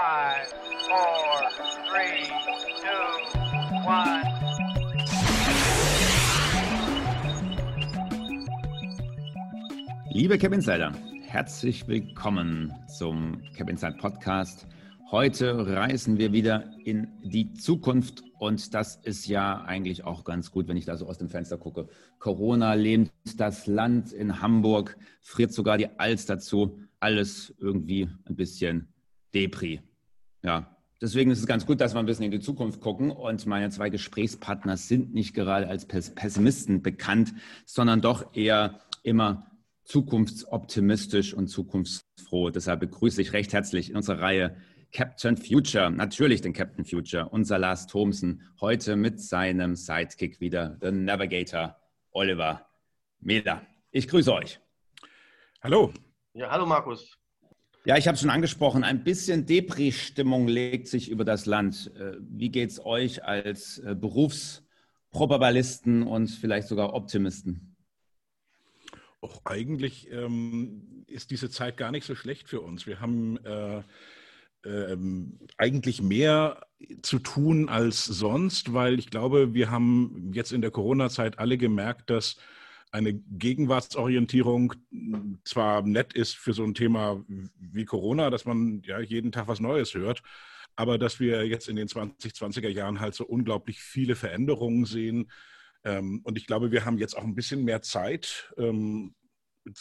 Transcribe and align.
Five, 0.00 0.48
four, 0.88 1.50
three, 1.90 2.24
two, 2.80 3.86
one. 3.86 4.24
Liebe 10.10 10.38
Cap 10.38 10.54
Insider, 10.54 10.92
herzlich 11.26 11.86
willkommen 11.86 12.72
zum 12.88 13.42
Cap 13.54 13.68
Insider 13.68 13.92
Podcast. 13.92 14.66
Heute 15.10 15.66
reisen 15.66 16.16
wir 16.16 16.32
wieder 16.32 16.64
in 16.82 17.06
die 17.22 17.52
Zukunft 17.52 18.22
und 18.38 18.72
das 18.72 18.96
ist 18.96 19.26
ja 19.26 19.60
eigentlich 19.66 20.04
auch 20.04 20.24
ganz 20.24 20.50
gut, 20.50 20.66
wenn 20.66 20.78
ich 20.78 20.86
da 20.86 20.96
so 20.96 21.08
aus 21.08 21.18
dem 21.18 21.28
Fenster 21.28 21.58
gucke. 21.58 21.90
Corona 22.18 22.72
lähmt 22.72 23.12
das 23.36 23.66
Land 23.66 24.14
in 24.14 24.40
Hamburg, 24.40 24.96
friert 25.20 25.52
sogar 25.52 25.76
die 25.76 25.90
Alster 25.98 26.36
dazu. 26.36 26.78
Alles 27.00 27.54
irgendwie 27.58 28.08
ein 28.24 28.36
bisschen 28.36 28.94
Depri. 29.34 29.82
Ja, 30.42 30.76
deswegen 31.00 31.30
ist 31.30 31.40
es 31.40 31.46
ganz 31.46 31.66
gut, 31.66 31.80
dass 31.80 31.94
wir 31.94 32.00
ein 32.00 32.06
bisschen 32.06 32.24
in 32.24 32.30
die 32.30 32.40
Zukunft 32.40 32.80
gucken. 32.80 33.10
Und 33.10 33.46
meine 33.46 33.70
zwei 33.70 33.90
Gesprächspartner 33.90 34.76
sind 34.76 35.12
nicht 35.14 35.34
gerade 35.34 35.68
als 35.68 35.86
Pessimisten 35.86 36.82
bekannt, 36.82 37.34
sondern 37.66 38.00
doch 38.00 38.34
eher 38.34 38.80
immer 39.02 39.46
zukunftsoptimistisch 39.84 41.34
und 41.34 41.48
zukunftsfroh. 41.48 42.50
Deshalb 42.50 42.80
begrüße 42.80 43.20
ich 43.20 43.32
recht 43.32 43.52
herzlich 43.52 43.90
in 43.90 43.96
unserer 43.96 44.20
Reihe 44.20 44.56
Captain 44.92 45.36
Future, 45.36 45.90
natürlich 45.90 46.40
den 46.40 46.52
Captain 46.52 46.84
Future, 46.84 47.28
unser 47.28 47.58
Lars 47.58 47.86
Thomsen, 47.86 48.42
heute 48.60 48.96
mit 48.96 49.20
seinem 49.20 49.76
Sidekick 49.76 50.40
wieder, 50.40 50.70
der 50.70 50.90
Navigator 50.92 51.76
Oliver 52.10 52.66
Meder. 53.20 53.62
Ich 53.92 54.08
grüße 54.08 54.32
euch. 54.32 54.60
Hallo. 55.62 55.92
Ja, 56.32 56.50
hallo 56.50 56.66
Markus. 56.66 57.19
Ja, 57.86 57.96
ich 57.96 58.08
habe 58.08 58.18
schon 58.18 58.28
angesprochen, 58.28 58.84
ein 58.84 59.04
bisschen 59.04 59.46
Depri-Stimmung 59.46 60.46
legt 60.46 60.86
sich 60.86 61.10
über 61.10 61.24
das 61.24 61.46
Land. 61.46 61.90
Äh, 61.96 62.18
wie 62.20 62.50
geht 62.50 62.68
es 62.70 62.84
euch 62.84 63.24
als 63.24 63.78
äh, 63.78 63.94
Berufsprobabalisten 63.94 66.02
und 66.02 66.28
vielleicht 66.28 66.68
sogar 66.68 66.92
Optimisten? 66.92 67.74
Auch 69.22 69.40
eigentlich 69.46 70.12
ähm, 70.12 71.06
ist 71.06 71.30
diese 71.30 71.48
Zeit 71.48 71.78
gar 71.78 71.90
nicht 71.90 72.04
so 72.04 72.14
schlecht 72.14 72.50
für 72.50 72.60
uns. 72.60 72.86
Wir 72.86 73.00
haben 73.00 73.38
äh, 73.46 73.82
ähm, 74.66 75.38
eigentlich 75.56 76.02
mehr 76.02 76.66
zu 77.00 77.18
tun 77.18 77.70
als 77.70 78.04
sonst, 78.04 78.74
weil 78.74 78.98
ich 78.98 79.08
glaube, 79.08 79.54
wir 79.54 79.70
haben 79.70 80.32
jetzt 80.34 80.52
in 80.52 80.60
der 80.60 80.70
Corona-Zeit 80.70 81.38
alle 81.38 81.56
gemerkt, 81.56 82.10
dass 82.10 82.36
eine 82.92 83.14
Gegenwartsorientierung 83.14 84.74
zwar 85.44 85.82
nett 85.82 86.12
ist 86.12 86.36
für 86.36 86.52
so 86.52 86.64
ein 86.64 86.74
Thema 86.74 87.24
wie 87.28 87.84
Corona, 87.84 88.30
dass 88.30 88.44
man 88.44 88.82
ja 88.82 89.00
jeden 89.00 89.32
Tag 89.32 89.48
was 89.48 89.60
Neues 89.60 89.94
hört, 89.94 90.22
aber 90.76 90.98
dass 90.98 91.20
wir 91.20 91.46
jetzt 91.46 91.68
in 91.68 91.76
den 91.76 91.88
2020er 91.88 92.68
Jahren 92.68 93.00
halt 93.00 93.14
so 93.14 93.24
unglaublich 93.24 93.80
viele 93.80 94.16
Veränderungen 94.16 94.84
sehen. 94.84 95.30
Ähm, 95.84 96.20
und 96.24 96.36
ich 96.36 96.46
glaube, 96.46 96.72
wir 96.72 96.84
haben 96.84 96.98
jetzt 96.98 97.16
auch 97.16 97.24
ein 97.24 97.34
bisschen 97.34 97.64
mehr 97.64 97.82
Zeit, 97.82 98.52
ähm, 98.58 99.14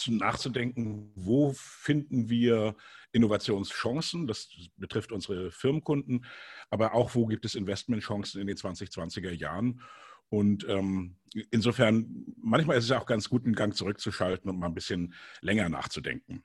nachzudenken, 0.07 1.11
wo 1.15 1.53
finden 1.55 2.29
wir 2.29 2.75
Innovationschancen, 3.11 4.27
das 4.27 4.49
betrifft 4.75 5.11
unsere 5.11 5.51
Firmenkunden, 5.51 6.25
aber 6.69 6.93
auch 6.93 7.15
wo 7.15 7.25
gibt 7.25 7.45
es 7.45 7.55
Investmentchancen 7.55 8.41
in 8.41 8.47
den 8.47 8.57
2020er 8.57 9.31
Jahren. 9.31 9.81
Und 10.29 10.67
ähm, 10.69 11.15
insofern, 11.51 12.25
manchmal 12.41 12.77
ist 12.77 12.85
es 12.85 12.91
auch 12.91 13.05
ganz 13.05 13.29
gut, 13.29 13.45
einen 13.45 13.55
Gang 13.55 13.75
zurückzuschalten 13.75 14.49
und 14.49 14.59
mal 14.59 14.67
ein 14.67 14.73
bisschen 14.73 15.13
länger 15.41 15.69
nachzudenken. 15.69 16.43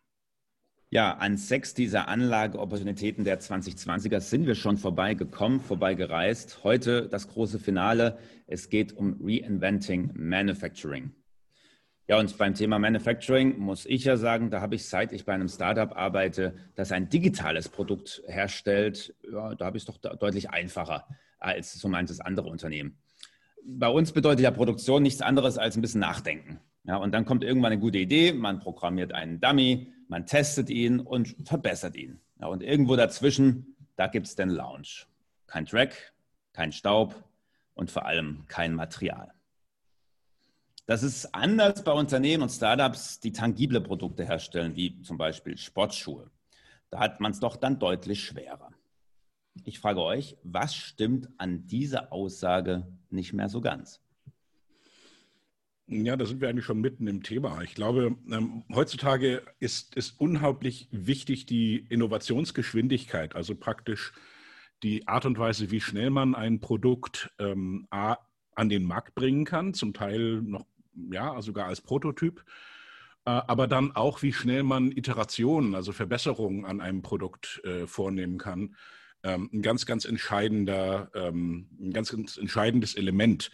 Ja, 0.91 1.15
an 1.15 1.37
sechs 1.37 1.75
dieser 1.75 2.07
Anlageopportunitäten 2.07 3.25
der 3.25 3.41
2020er 3.41 4.21
sind 4.21 4.47
wir 4.47 4.55
schon 4.55 4.79
vorbeigekommen, 4.79 5.61
vorbeigereist. 5.61 6.63
Heute 6.63 7.09
das 7.09 7.27
große 7.29 7.59
Finale. 7.59 8.19
Es 8.47 8.69
geht 8.69 8.93
um 8.93 9.19
Reinventing 9.21 10.13
Manufacturing. 10.15 11.13
Ja, 12.07 12.21
und 12.21 12.37
beim 12.37 12.55
Thema 12.55 12.79
Manufacturing 12.79 13.59
muss 13.59 13.87
ich 13.87 14.05
ja 14.05 14.17
sagen, 14.17 14.51
da 14.51 14.61
habe 14.61 14.75
ich, 14.75 14.85
seit 14.85 15.13
ich 15.13 15.25
bei 15.25 15.33
einem 15.33 15.49
Startup 15.49 15.97
arbeite, 15.97 16.55
das 16.75 16.93
ein 16.93 17.09
digitales 17.09 17.69
Produkt 17.69 18.23
herstellt, 18.27 19.17
ja, 19.33 19.55
da 19.55 19.65
habe 19.65 19.79
ich 19.79 19.83
es 19.83 19.87
doch 19.87 19.97
deutlich 19.97 20.51
einfacher 20.51 21.09
als 21.39 21.73
so 21.73 21.89
manches 21.89 22.21
andere 22.21 22.49
Unternehmen. 22.49 22.99
Bei 23.67 23.89
uns 23.89 24.13
bedeutet 24.13 24.41
ja 24.41 24.51
Produktion 24.51 25.03
nichts 25.03 25.23
anderes 25.23 25.59
als 25.59 25.77
ein 25.77 25.81
bisschen 25.81 26.01
nachdenken. 26.01 26.61
Ja, 26.85 26.97
und 26.97 27.13
dann 27.13 27.25
kommt 27.25 27.43
irgendwann 27.43 27.73
eine 27.73 27.81
gute 27.81 27.99
Idee, 27.99 28.33
man 28.33 28.61
programmiert 28.61 29.13
einen 29.13 29.41
Dummy, 29.41 29.93
man 30.09 30.27
testet 30.27 30.69
ihn 30.69 31.01
und 31.01 31.35
verbessert 31.45 31.97
ihn. 31.97 32.21
Ja, 32.41 32.49
und 32.49 32.63
irgendwo 32.63 32.95
dazwischen, 32.95 33.75
da 33.97 34.07
gibt 34.07 34.27
es 34.27 34.35
den 34.35 34.51
Launch. 34.51 35.07
Kein 35.47 35.65
Track, 35.65 36.13
kein 36.53 36.73
Staub 36.73 37.15
und 37.75 37.91
vor 37.91 38.05
allem 38.05 38.45
kein 38.49 38.75
Material. 38.75 39.33
Das 40.87 41.03
ist 41.03 41.35
anders 41.35 41.83
bei 41.83 41.93
Unternehmen 41.93 42.43
und 42.43 42.51
Startups, 42.51 43.19
die 43.19 43.33
tangible 43.33 43.81
Produkte 43.81 44.27
herstellen, 44.27 44.77
wie 44.77 45.01
zum 45.01 45.17
Beispiel 45.17 45.57
Sportschuhe. 45.57 46.31
Da 46.91 46.99
hat 47.01 47.21
man 47.21 47.33
es 47.33 47.41
doch 47.41 47.57
dann 47.57 47.79
deutlich 47.79 48.23
schwerer. 48.23 48.71
Ich 49.65 49.79
frage 49.79 50.03
euch, 50.03 50.37
was 50.43 50.75
stimmt 50.75 51.29
an 51.39 51.67
dieser 51.67 52.13
Aussage 52.13 52.87
nicht 53.15 53.33
mehr 53.33 53.49
so 53.49 53.61
ganz? 53.61 54.01
Ja, 55.87 56.17
da 56.17 56.25
sind 56.25 56.41
wir 56.41 56.49
eigentlich 56.49 56.65
schon 56.65 56.81
mitten 56.81 57.07
im 57.07 57.23
Thema. 57.23 57.61
Ich 57.63 57.75
glaube, 57.75 58.17
ähm, 58.31 58.65
heutzutage 58.73 59.43
ist 59.61 59.97
es 59.97 60.13
unglaublich 60.13 60.89
wichtig, 60.91 61.45
die 61.45 61.77
Innovationsgeschwindigkeit, 61.77 63.37
also 63.37 63.55
praktisch 63.55 64.13
die 64.83 65.07
Art 65.07 65.27
und 65.27 65.39
Weise, 65.39 65.71
wie 65.71 65.81
schnell 65.81 66.09
man 66.11 66.35
ein 66.35 66.61
Produkt 66.61 67.31
ähm, 67.39 67.87
an 67.91 68.69
den 68.69 68.85
Markt 68.85 69.15
bringen 69.15 69.45
kann, 69.45 69.75
zum 69.75 69.93
Teil 69.93 70.41
noch 70.43 70.67
ja, 71.11 71.41
sogar 71.43 71.67
als 71.67 71.81
Prototyp, 71.81 72.45
äh, 73.27 73.31
aber 73.31 73.67
dann 73.67 73.93
auch, 73.93 74.23
wie 74.23 74.33
schnell 74.33 74.63
man 74.63 74.91
Iterationen, 74.91 75.75
also 75.75 75.93
Verbesserungen 75.93 76.65
an 76.65 76.81
einem 76.81 77.03
Produkt 77.03 77.61
äh, 77.65 77.87
vornehmen 77.87 78.39
kann. 78.39 78.77
Ähm, 79.25 79.49
ein 79.53 79.63
ganz, 79.63 79.87
ganz 79.87 80.05
entscheidender, 80.05 81.11
ähm, 81.15 81.67
ein 81.81 81.93
ganz, 81.93 82.11
ganz 82.11 82.37
entscheidendes 82.37 82.95
Element 82.95 83.51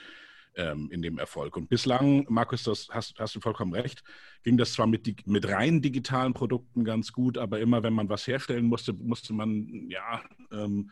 ähm, 0.56 0.88
in 0.90 1.00
dem 1.00 1.18
Erfolg. 1.18 1.56
Und 1.56 1.68
bislang, 1.68 2.26
Markus, 2.28 2.64
das 2.64 2.88
hast, 2.90 3.14
hast 3.18 3.36
du 3.36 3.40
vollkommen 3.40 3.72
recht, 3.72 4.02
ging 4.42 4.56
das 4.56 4.72
zwar 4.72 4.88
mit, 4.88 5.26
mit 5.26 5.48
rein 5.48 5.80
digitalen 5.80 6.34
Produkten 6.34 6.84
ganz 6.84 7.12
gut, 7.12 7.38
aber 7.38 7.60
immer 7.60 7.82
wenn 7.84 7.92
man 7.92 8.08
was 8.08 8.26
herstellen 8.26 8.66
musste, 8.66 8.92
musste 8.92 9.32
man 9.32 9.88
ja 9.88 10.22
ähm, 10.50 10.90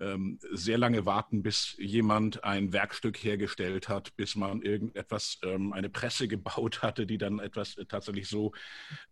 ähm, 0.00 0.38
sehr 0.52 0.78
lange 0.78 1.06
warten, 1.06 1.42
bis 1.42 1.74
jemand 1.78 2.44
ein 2.44 2.72
Werkstück 2.72 3.16
hergestellt 3.16 3.88
hat, 3.88 4.16
bis 4.16 4.36
man 4.36 4.62
irgendetwas, 4.62 5.38
ähm, 5.42 5.72
eine 5.72 5.88
Presse 5.88 6.28
gebaut 6.28 6.82
hatte, 6.82 7.06
die 7.06 7.18
dann 7.18 7.38
etwas 7.38 7.76
tatsächlich 7.88 8.28
so 8.28 8.52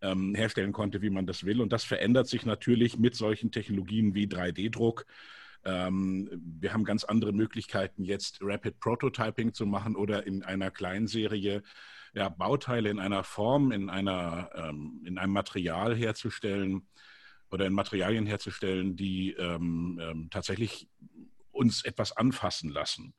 ähm, 0.03 0.35
herstellen 0.35 0.73
konnte, 0.73 1.03
wie 1.03 1.11
man 1.11 1.27
das 1.27 1.45
will. 1.45 1.61
Und 1.61 1.73
das 1.73 1.85
verändert 1.85 2.29
sich 2.29 2.45
natürlich 2.45 2.99
mit 2.99 3.15
solchen 3.15 3.51
Technologien 3.51 4.15
wie 4.15 4.27
3D-Druck. 4.27 5.07
Ähm, 5.65 6.29
wir 6.61 6.73
haben 6.73 6.85
ganz 6.85 7.05
andere 7.05 7.33
Möglichkeiten, 7.33 8.05
jetzt 8.05 8.39
Rapid 8.43 8.81
Prototyping 8.81 9.55
zu 9.55 9.67
machen 9.67 9.97
oder 9.97 10.27
in 10.27 10.43
einer 10.43 10.71
Kleinserie 10.71 11.63
ja, 12.15 12.29
Bauteile 12.29 12.91
in 12.91 13.01
einer 13.01 13.25
Form, 13.25 13.73
in, 13.73 13.91
einer, 13.91 14.51
ähm, 14.55 15.03
in 15.05 15.19
einem 15.19 15.33
Material 15.33 15.97
herzustellen, 15.97 16.87
oder 17.51 17.67
in 17.67 17.73
Materialien 17.73 18.27
herzustellen, 18.27 18.97
die 18.97 19.33
ähm, 19.33 20.01
ähm, 20.03 20.29
tatsächlich 20.31 20.89
uns 21.51 21.85
etwas 21.85 22.17
anfassen 22.17 22.71
lassen. 22.71 23.15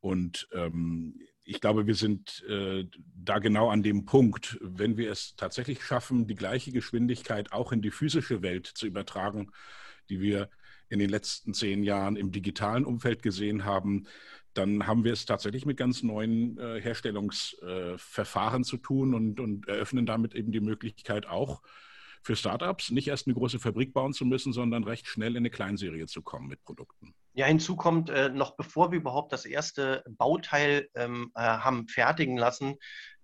Und 0.00 0.48
ähm, 0.52 1.20
ich 1.44 1.60
glaube, 1.60 1.86
wir 1.86 1.94
sind 1.94 2.44
äh, 2.48 2.84
da 3.14 3.38
genau 3.38 3.70
an 3.70 3.82
dem 3.82 4.04
Punkt, 4.04 4.58
wenn 4.60 4.96
wir 4.96 5.10
es 5.10 5.34
tatsächlich 5.36 5.84
schaffen, 5.84 6.26
die 6.26 6.34
gleiche 6.34 6.72
Geschwindigkeit 6.72 7.52
auch 7.52 7.72
in 7.72 7.82
die 7.82 7.90
physische 7.90 8.42
Welt 8.42 8.66
zu 8.66 8.86
übertragen, 8.86 9.50
die 10.08 10.20
wir 10.20 10.48
in 10.88 10.98
den 10.98 11.10
letzten 11.10 11.54
zehn 11.54 11.82
Jahren 11.82 12.16
im 12.16 12.32
digitalen 12.32 12.84
Umfeld 12.84 13.22
gesehen 13.22 13.64
haben, 13.64 14.06
dann 14.54 14.86
haben 14.86 15.04
wir 15.04 15.12
es 15.12 15.24
tatsächlich 15.24 15.64
mit 15.64 15.78
ganz 15.78 16.02
neuen 16.02 16.58
äh, 16.58 16.80
Herstellungsverfahren 16.80 18.62
äh, 18.62 18.64
zu 18.64 18.76
tun 18.76 19.14
und, 19.14 19.40
und 19.40 19.66
eröffnen 19.68 20.04
damit 20.04 20.34
eben 20.34 20.52
die 20.52 20.60
Möglichkeit 20.60 21.26
auch, 21.26 21.62
für 22.22 22.36
Startups 22.36 22.90
nicht 22.90 23.08
erst 23.08 23.26
eine 23.26 23.34
große 23.34 23.58
Fabrik 23.58 23.92
bauen 23.92 24.12
zu 24.12 24.24
müssen, 24.24 24.52
sondern 24.52 24.84
recht 24.84 25.06
schnell 25.06 25.32
in 25.32 25.38
eine 25.38 25.50
Kleinserie 25.50 26.06
zu 26.06 26.22
kommen 26.22 26.48
mit 26.48 26.62
Produkten. 26.62 27.14
Ja, 27.34 27.46
hinzu 27.46 27.76
kommt, 27.76 28.10
äh, 28.10 28.28
noch 28.28 28.56
bevor 28.56 28.92
wir 28.92 28.98
überhaupt 28.98 29.32
das 29.32 29.44
erste 29.44 30.04
Bauteil 30.08 30.88
ähm, 30.94 31.32
äh, 31.34 31.40
haben 31.40 31.88
fertigen 31.88 32.36
lassen, 32.36 32.76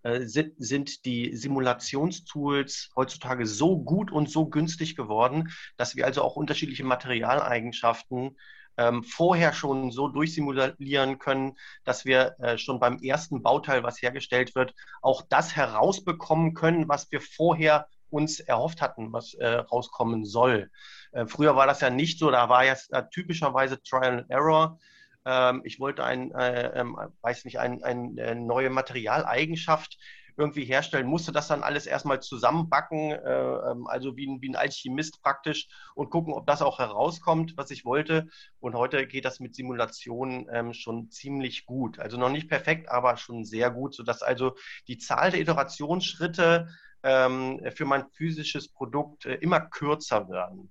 äh, 0.02 0.20
sind, 0.26 0.54
sind 0.56 1.04
die 1.04 1.36
Simulationstools 1.36 2.90
heutzutage 2.96 3.46
so 3.46 3.78
gut 3.78 4.10
und 4.10 4.30
so 4.30 4.46
günstig 4.46 4.96
geworden, 4.96 5.50
dass 5.76 5.96
wir 5.96 6.06
also 6.06 6.22
auch 6.22 6.36
unterschiedliche 6.36 6.84
Materialeigenschaften 6.84 8.36
ähm, 8.78 9.02
vorher 9.02 9.52
schon 9.52 9.90
so 9.90 10.08
durchsimulieren 10.08 11.18
können, 11.18 11.56
dass 11.84 12.04
wir 12.04 12.36
äh, 12.38 12.56
schon 12.56 12.80
beim 12.80 12.98
ersten 12.98 13.42
Bauteil, 13.42 13.82
was 13.82 14.00
hergestellt 14.00 14.54
wird, 14.54 14.72
auch 15.02 15.22
das 15.28 15.56
herausbekommen 15.56 16.54
können, 16.54 16.88
was 16.88 17.10
wir 17.10 17.20
vorher 17.20 17.88
uns 18.10 18.40
erhofft 18.40 18.80
hatten, 18.80 19.12
was 19.12 19.34
äh, 19.34 19.46
rauskommen 19.46 20.24
soll. 20.24 20.70
Äh, 21.12 21.26
früher 21.26 21.56
war 21.56 21.66
das 21.66 21.80
ja 21.80 21.90
nicht 21.90 22.18
so, 22.18 22.30
da 22.30 22.48
war 22.48 22.64
ja 22.64 22.74
äh, 22.90 23.02
typischerweise 23.12 23.82
Trial 23.82 24.20
and 24.20 24.30
Error. 24.30 24.78
Ähm, 25.24 25.62
ich 25.64 25.80
wollte 25.80 26.04
ein, 26.04 26.32
äh, 26.32 26.78
ähm, 26.78 26.96
weiß 27.22 27.44
nicht, 27.44 27.58
eine 27.58 27.84
ein, 27.84 28.18
ein 28.18 28.46
neue 28.46 28.70
Materialeigenschaft 28.70 29.98
irgendwie 30.38 30.64
herstellen, 30.64 31.06
musste 31.06 31.32
das 31.32 31.48
dann 31.48 31.64
alles 31.64 31.86
erstmal 31.86 32.20
zusammenbacken, 32.20 33.10
äh, 33.10 33.70
ähm, 33.70 33.88
also 33.88 34.16
wie 34.16 34.26
ein, 34.28 34.40
wie 34.40 34.48
ein 34.48 34.56
Alchemist 34.56 35.20
praktisch 35.20 35.68
und 35.94 36.10
gucken, 36.10 36.32
ob 36.32 36.46
das 36.46 36.62
auch 36.62 36.78
herauskommt, 36.78 37.54
was 37.56 37.72
ich 37.72 37.84
wollte. 37.84 38.28
Und 38.60 38.76
heute 38.76 39.06
geht 39.08 39.24
das 39.24 39.40
mit 39.40 39.56
Simulationen 39.56 40.46
ähm, 40.52 40.72
schon 40.72 41.10
ziemlich 41.10 41.66
gut. 41.66 41.98
Also 41.98 42.16
noch 42.18 42.30
nicht 42.30 42.48
perfekt, 42.48 42.88
aber 42.88 43.16
schon 43.16 43.44
sehr 43.44 43.70
gut, 43.70 43.94
sodass 43.94 44.22
also 44.22 44.54
die 44.86 44.98
Zahl 44.98 45.32
der 45.32 45.40
Iterationsschritte 45.40 46.68
ähm, 47.02 47.60
für 47.74 47.84
mein 47.84 48.04
physisches 48.12 48.68
Produkt 48.68 49.26
äh, 49.26 49.34
immer 49.36 49.60
kürzer 49.60 50.28
werden. 50.28 50.70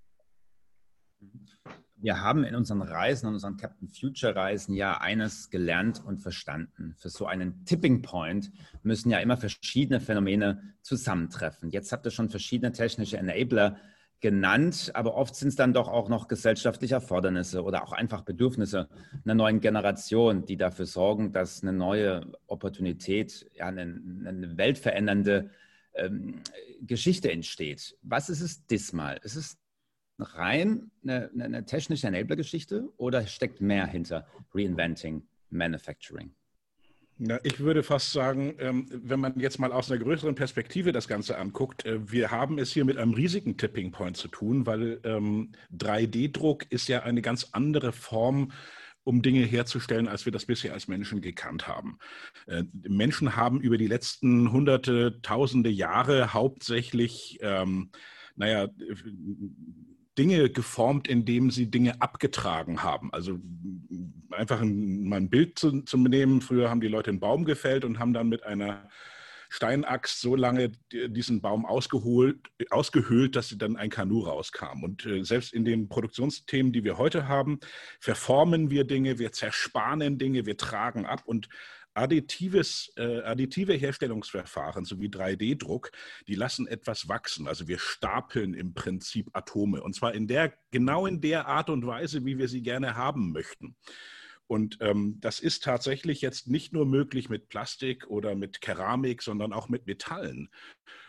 Wir 2.00 2.22
haben 2.22 2.44
in 2.44 2.54
unseren 2.54 2.84
Reisen, 2.84 3.28
in 3.28 3.34
unseren 3.34 3.58
Captain 3.58 3.88
Future 3.88 4.36
Reisen 4.36 4.76
ja 4.76 5.02
eines 5.02 5.50
gelernt 5.50 6.04
und 6.06 6.20
verstanden. 6.20 6.94
Für 7.00 7.10
so 7.10 7.26
einen 7.26 7.66
Tipping 7.66 8.04
Point 8.04 8.52
müssen 8.84 9.10
ja 9.10 9.18
immer 9.18 9.36
verschiedene 9.36 10.00
Phänomene 10.00 10.76
zusammentreffen. 10.84 11.72
Jetzt 11.72 11.92
habt 11.92 12.06
ihr 12.06 12.12
schon 12.12 12.30
verschiedene 12.30 12.72
technische 12.72 13.18
Enabler 13.18 13.78
genannt, 14.20 14.92
aber 14.94 15.16
oft 15.16 15.36
sind 15.36 15.50
es 15.50 15.56
dann 15.56 15.74
doch 15.74 15.88
auch 15.88 16.10
noch 16.10 16.28
gesellschaftliche 16.28 16.96
Erfordernisse 16.96 17.64
oder 17.64 17.84
auch 17.84 17.94
einfach 17.94 18.22
Bedürfnisse 18.22 18.90
einer 19.24 19.36
neuen 19.36 19.60
Generation, 19.60 20.46
die 20.46 20.58
dafür 20.58 20.86
sorgen, 20.86 21.34
dass 21.34 21.62
eine 21.62 21.74
neue 21.74 22.22
Opportunität, 22.48 23.50
ja, 23.54 23.68
eine, 23.68 23.82
eine 23.82 24.58
weltverändernde 24.58 25.50
ähm, 25.98 26.42
Geschichte 26.82 27.32
entsteht. 27.32 27.98
Was 28.02 28.30
ist 28.30 28.42
es 28.42 28.66
diesmal? 28.68 29.20
Ist 29.24 29.36
es 29.36 29.58
rein 30.20 30.92
eine, 31.04 31.30
eine 31.40 31.66
technische 31.66 32.08
Enabler-Geschichte 32.08 32.90
oder 32.98 33.26
steckt 33.28 33.62
mehr 33.62 33.86
hinter 33.86 34.28
Reinventing 34.54 35.28
Manufacturing? 35.50 36.34
Ja, 37.20 37.40
ich 37.42 37.60
würde 37.60 37.82
fast 37.82 38.12
sagen, 38.12 38.56
ähm, 38.60 38.86
wenn 38.92 39.20
man 39.20 39.40
jetzt 39.40 39.58
mal 39.58 39.72
aus 39.72 39.90
einer 39.90 40.00
größeren 40.00 40.36
Perspektive 40.36 40.92
das 40.92 41.08
Ganze 41.08 41.38
anguckt, 41.38 41.84
äh, 41.86 42.12
wir 42.12 42.30
haben 42.30 42.60
es 42.60 42.72
hier 42.72 42.86
mit 42.86 42.98
einem 42.98 43.16
riesigen 43.16 43.58
Tipping 43.58 43.92
Point 43.92 44.18
zu 44.18 44.28
tun, 44.28 44.68
weil 44.68 45.00
3D-Druck 45.76 46.64
ähm, 46.64 46.68
ist 46.70 46.88
ja 46.90 47.02
eine 47.04 47.24
ganz 47.24 47.50
andere 47.54 47.92
Form, 47.92 48.52
um 49.08 49.22
Dinge 49.22 49.40
herzustellen, 49.40 50.10
als 50.10 50.26
wir 50.26 50.34
das 50.34 50.46
bisher 50.46 50.74
als 50.74 50.90
Menschen 50.90 51.22
gekannt 51.22 51.68
haben. 51.68 51.98
Äh, 52.46 52.64
Menschen 52.88 53.38
haben 53.38 53.62
über 53.62 53.78
die 53.78 53.88
letzten 53.88 54.52
hunderte, 54.52 55.22
tausende 55.22 55.70
Jahre 55.70 56.34
hauptsächlich, 56.34 57.40
ähm, 57.42 57.90
naja, 58.36 58.68
Dinge 60.18 60.50
geformt, 60.50 61.08
indem 61.08 61.52
sie 61.52 61.72
Dinge 61.72 62.02
abgetragen 62.02 62.84
haben. 62.84 63.14
Also 63.14 63.40
einfach 64.32 64.62
ein, 64.62 65.08
mal 65.08 65.18
ein 65.18 65.30
Bild 65.30 65.58
zu, 65.58 65.84
zu 65.84 65.98
nehmen. 65.98 66.42
Früher 66.42 66.70
haben 66.70 66.82
die 66.82 66.88
Leute 66.88 67.12
einen 67.12 67.22
Baum 67.22 67.46
gefällt 67.46 67.86
und 67.86 68.00
haben 68.00 68.14
dann 68.14 68.28
mit 68.28 68.44
einer 68.44 68.90
Steinaxt 69.50 70.22
so 70.22 70.36
lange 70.36 70.72
diesen 70.92 71.42
Baum 71.42 71.66
ausgeholt, 71.66 72.38
ausgehöhlt, 72.70 73.36
dass 73.36 73.50
sie 73.50 73.58
dann 73.58 73.76
ein 73.76 73.90
Kanu 73.90 74.22
rauskam. 74.22 74.84
Und 74.84 75.06
äh, 75.06 75.24
selbst 75.24 75.54
in 75.54 75.66
den 75.66 75.90
Produktionsthemen, 75.90 76.72
die 76.72 76.84
wir 76.84 76.98
heute 76.98 77.28
haben, 77.28 77.60
verformen 78.00 78.70
wir 78.70 78.84
Dinge, 78.84 79.20
wir 79.20 79.32
zersparen 79.32 80.18
Dinge, 80.18 80.46
wir 80.46 80.58
tragen 80.58 81.06
ab 81.06 81.24
und 81.26 81.50
additives, 81.98 82.94
äh, 82.96 83.22
additive 83.24 83.74
Herstellungsverfahren 83.74 84.86
sowie 84.86 85.08
3D-Druck, 85.08 85.92
die 86.28 86.36
lassen 86.36 86.68
etwas 86.68 87.10
wachsen. 87.10 87.48
Also 87.48 87.68
wir 87.68 87.80
stapeln 87.80 88.54
im 88.54 88.74
Prinzip 88.74 89.30
Atome 89.34 89.82
und 89.82 89.96
zwar 89.96 90.14
in 90.14 90.28
der, 90.28 90.54
genau 90.72 91.08
in 91.08 91.22
der 91.22 91.48
Art 91.48 91.70
und 91.70 91.86
Weise, 91.86 92.24
wie 92.24 92.38
wir 92.38 92.48
sie 92.48 92.62
gerne 92.62 92.96
haben 92.96 93.32
möchten. 93.32 93.76
Und 94.48 94.78
ähm, 94.82 95.18
das 95.20 95.40
ist 95.40 95.64
tatsächlich 95.64 96.22
jetzt 96.22 96.48
nicht 96.48 96.74
nur 96.74 96.86
möglich 96.86 97.30
mit 97.30 97.50
Plastik 97.50 98.08
oder 98.08 98.36
mit 98.36 98.62
Keramik, 98.62 99.22
sondern 99.22 99.52
auch 99.54 99.68
mit 99.68 99.88
Metallen. 99.88 100.50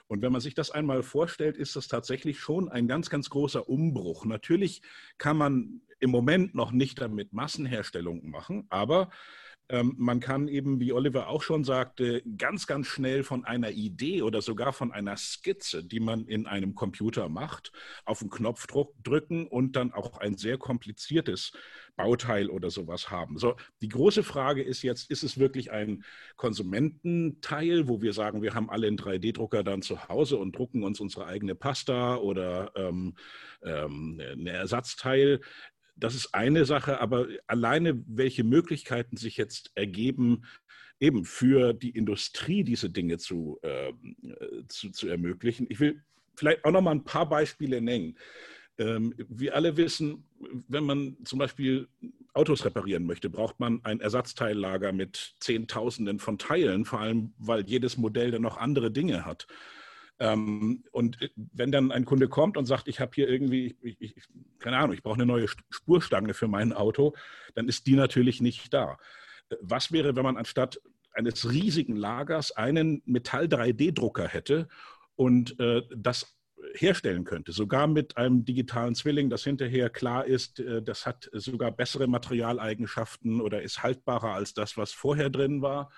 Und 0.08 0.22
wenn 0.22 0.32
man 0.32 0.40
sich 0.40 0.54
das 0.54 0.70
einmal 0.70 1.02
vorstellt, 1.02 1.56
ist 1.56 1.76
das 1.76 1.86
tatsächlich 1.86 2.40
schon 2.40 2.68
ein 2.68 2.88
ganz, 2.88 3.10
ganz 3.10 3.30
großer 3.30 3.68
Umbruch. 3.68 4.24
Natürlich 4.24 4.82
kann 5.18 5.36
man 5.36 5.82
im 6.00 6.10
Moment 6.10 6.54
noch 6.54 6.72
nicht 6.72 7.00
damit 7.00 7.32
Massenherstellung 7.32 8.28
machen, 8.28 8.66
aber 8.70 9.10
ähm, 9.70 9.94
man 9.98 10.20
kann 10.20 10.48
eben, 10.48 10.80
wie 10.80 10.92
Oliver 10.92 11.28
auch 11.28 11.42
schon 11.42 11.64
sagte, 11.64 12.22
ganz, 12.36 12.66
ganz 12.66 12.86
schnell 12.86 13.22
von 13.22 13.44
einer 13.44 13.70
Idee 13.70 14.22
oder 14.22 14.40
sogar 14.40 14.72
von 14.72 14.92
einer 14.92 15.16
Skizze, 15.16 15.84
die 15.84 16.00
man 16.00 16.26
in 16.26 16.46
einem 16.46 16.74
Computer 16.74 17.28
macht, 17.28 17.72
auf 18.04 18.20
den 18.20 18.30
Knopf 18.30 18.66
drücken 18.66 19.46
und 19.46 19.76
dann 19.76 19.92
auch 19.92 20.18
ein 20.18 20.36
sehr 20.36 20.56
kompliziertes 20.56 21.52
Bauteil 21.96 22.48
oder 22.48 22.70
sowas 22.70 23.10
haben. 23.10 23.38
So, 23.38 23.56
die 23.82 23.88
große 23.88 24.22
Frage 24.22 24.62
ist 24.62 24.82
jetzt, 24.82 25.10
ist 25.10 25.22
es 25.22 25.38
wirklich 25.38 25.70
ein 25.70 26.04
Konsumententeil, 26.36 27.88
wo 27.88 28.00
wir 28.00 28.12
sagen, 28.12 28.40
wir 28.40 28.54
haben 28.54 28.70
alle 28.70 28.86
einen 28.86 28.96
3D-Drucker 28.98 29.64
dann 29.64 29.82
zu 29.82 30.08
Hause 30.08 30.38
und 30.38 30.56
drucken 30.56 30.82
uns 30.82 31.00
unsere 31.00 31.26
eigene 31.26 31.54
Pasta 31.54 32.16
oder 32.16 32.72
ähm, 32.76 33.14
ähm, 33.62 34.20
ein 34.20 34.46
Ersatzteil? 34.46 35.40
Das 35.98 36.14
ist 36.14 36.34
eine 36.34 36.64
Sache, 36.64 37.00
aber 37.00 37.26
alleine 37.46 38.02
welche 38.06 38.44
Möglichkeiten 38.44 39.16
sich 39.16 39.36
jetzt 39.36 39.70
ergeben, 39.74 40.44
eben 41.00 41.24
für 41.24 41.72
die 41.72 41.90
Industrie 41.90 42.64
diese 42.64 42.90
Dinge 42.90 43.18
zu, 43.18 43.58
äh, 43.62 43.92
zu, 44.68 44.90
zu, 44.90 45.08
ermöglichen. 45.08 45.66
Ich 45.70 45.80
will 45.80 46.02
vielleicht 46.34 46.64
auch 46.64 46.72
noch 46.72 46.80
mal 46.80 46.92
ein 46.92 47.04
paar 47.04 47.28
Beispiele 47.28 47.80
nennen. 47.80 48.16
Ähm, 48.78 49.14
wir 49.28 49.54
alle 49.54 49.76
wissen, 49.76 50.24
wenn 50.68 50.84
man 50.84 51.16
zum 51.24 51.38
Beispiel 51.38 51.88
Autos 52.32 52.64
reparieren 52.64 53.04
möchte, 53.04 53.30
braucht 53.30 53.58
man 53.58 53.80
ein 53.84 54.00
Ersatzteillager 54.00 54.92
mit 54.92 55.34
Zehntausenden 55.40 56.20
von 56.20 56.38
Teilen, 56.38 56.84
vor 56.84 57.00
allem 57.00 57.32
weil 57.38 57.64
jedes 57.66 57.96
Modell 57.96 58.30
dann 58.30 58.42
noch 58.42 58.56
andere 58.56 58.90
Dinge 58.90 59.24
hat. 59.24 59.46
Ähm, 60.20 60.84
und 60.92 61.20
äh, 61.22 61.30
wenn 61.36 61.72
dann 61.72 61.92
ein 61.92 62.04
Kunde 62.04 62.28
kommt 62.28 62.56
und 62.56 62.66
sagt, 62.66 62.88
ich 62.88 63.00
habe 63.00 63.12
hier 63.14 63.28
irgendwie, 63.28 63.76
ich, 63.82 64.00
ich, 64.00 64.14
keine 64.58 64.78
Ahnung, 64.78 64.94
ich 64.94 65.02
brauche 65.02 65.14
eine 65.14 65.26
neue 65.26 65.46
Spurstange 65.70 66.34
für 66.34 66.48
mein 66.48 66.72
Auto, 66.72 67.14
dann 67.54 67.68
ist 67.68 67.86
die 67.86 67.94
natürlich 67.94 68.40
nicht 68.40 68.72
da. 68.74 68.98
Äh, 69.48 69.56
was 69.60 69.92
wäre, 69.92 70.16
wenn 70.16 70.24
man 70.24 70.36
anstatt 70.36 70.80
eines 71.12 71.50
riesigen 71.50 71.96
Lagers 71.96 72.52
einen 72.52 73.02
Metall-3D-Drucker 73.06 74.28
hätte 74.28 74.68
und 75.16 75.58
äh, 75.58 75.82
das 75.96 76.38
herstellen 76.74 77.24
könnte, 77.24 77.52
sogar 77.52 77.86
mit 77.86 78.16
einem 78.16 78.44
digitalen 78.44 78.94
Zwilling, 78.94 79.30
das 79.30 79.44
hinterher 79.44 79.90
klar 79.90 80.26
ist, 80.26 80.60
äh, 80.60 80.82
das 80.82 81.06
hat 81.06 81.28
sogar 81.32 81.70
bessere 81.70 82.06
Materialeigenschaften 82.06 83.40
oder 83.40 83.62
ist 83.62 83.82
haltbarer 83.82 84.34
als 84.34 84.54
das, 84.54 84.76
was 84.76 84.92
vorher 84.92 85.30
drin 85.30 85.62
war. 85.62 85.90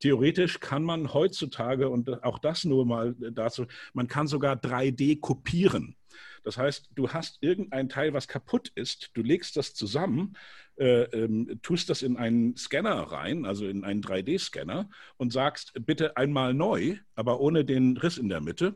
Theoretisch 0.00 0.60
kann 0.60 0.82
man 0.82 1.14
heutzutage, 1.14 1.88
und 1.88 2.22
auch 2.22 2.38
das 2.38 2.64
nur 2.64 2.84
mal 2.84 3.14
dazu, 3.32 3.66
man 3.94 4.08
kann 4.08 4.26
sogar 4.26 4.56
3D 4.56 5.20
kopieren. 5.20 5.96
Das 6.44 6.58
heißt, 6.58 6.90
du 6.94 7.10
hast 7.10 7.38
irgendein 7.40 7.88
Teil, 7.88 8.12
was 8.12 8.28
kaputt 8.28 8.70
ist, 8.74 9.10
du 9.14 9.22
legst 9.22 9.56
das 9.56 9.74
zusammen, 9.74 10.36
äh, 10.76 11.02
ähm, 11.04 11.58
tust 11.62 11.90
das 11.90 12.02
in 12.02 12.16
einen 12.16 12.56
Scanner 12.56 13.00
rein, 13.10 13.44
also 13.44 13.66
in 13.66 13.82
einen 13.84 14.02
3D-Scanner 14.02 14.88
und 15.16 15.32
sagst, 15.32 15.72
bitte 15.80 16.16
einmal 16.16 16.54
neu, 16.54 16.98
aber 17.14 17.40
ohne 17.40 17.64
den 17.64 17.96
Riss 17.96 18.18
in 18.18 18.28
der 18.28 18.40
Mitte 18.40 18.74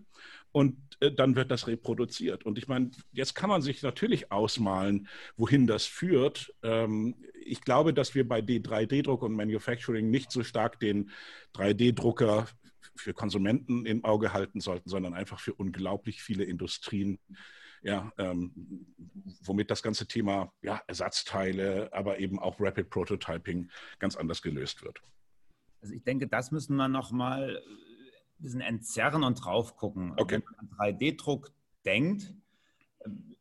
und 0.52 0.76
äh, 1.00 1.12
dann 1.12 1.36
wird 1.36 1.50
das 1.50 1.66
reproduziert. 1.66 2.44
Und 2.44 2.58
ich 2.58 2.68
meine, 2.68 2.90
jetzt 3.12 3.34
kann 3.34 3.50
man 3.50 3.62
sich 3.62 3.82
natürlich 3.82 4.32
ausmalen, 4.32 5.08
wohin 5.36 5.66
das 5.66 5.86
führt. 5.86 6.54
Ähm, 6.62 7.16
ich 7.42 7.60
glaube, 7.62 7.94
dass 7.94 8.14
wir 8.14 8.28
bei 8.28 8.40
3D-Druck 8.40 9.22
und 9.22 9.32
Manufacturing 9.32 10.10
nicht 10.10 10.30
so 10.32 10.42
stark 10.42 10.80
den 10.80 11.10
3D-Drucker 11.54 12.46
für 12.96 13.14
Konsumenten 13.14 13.86
im 13.86 14.04
Auge 14.04 14.32
halten 14.32 14.60
sollten, 14.60 14.88
sondern 14.88 15.14
einfach 15.14 15.40
für 15.40 15.54
unglaublich 15.54 16.22
viele 16.22 16.44
Industrien, 16.44 17.18
ja, 17.82 18.12
ähm, 18.18 18.86
womit 19.42 19.70
das 19.70 19.82
ganze 19.82 20.06
Thema 20.06 20.52
ja, 20.62 20.82
Ersatzteile, 20.86 21.90
aber 21.92 22.18
eben 22.18 22.38
auch 22.38 22.60
Rapid 22.60 22.90
Prototyping 22.90 23.70
ganz 23.98 24.16
anders 24.16 24.42
gelöst 24.42 24.82
wird. 24.82 25.00
Also 25.80 25.94
ich 25.94 26.02
denke, 26.02 26.26
das 26.26 26.50
müssen 26.50 26.76
wir 26.76 26.88
nochmal 26.88 27.62
bisschen 28.42 28.60
entzerren 28.60 29.24
und 29.24 29.44
drauf 29.44 29.76
gucken. 29.76 30.14
Okay. 30.16 30.36
Wenn 30.36 30.68
man 30.68 30.78
an 30.88 30.96
3D-Druck 30.96 31.52
denkt, 31.84 32.34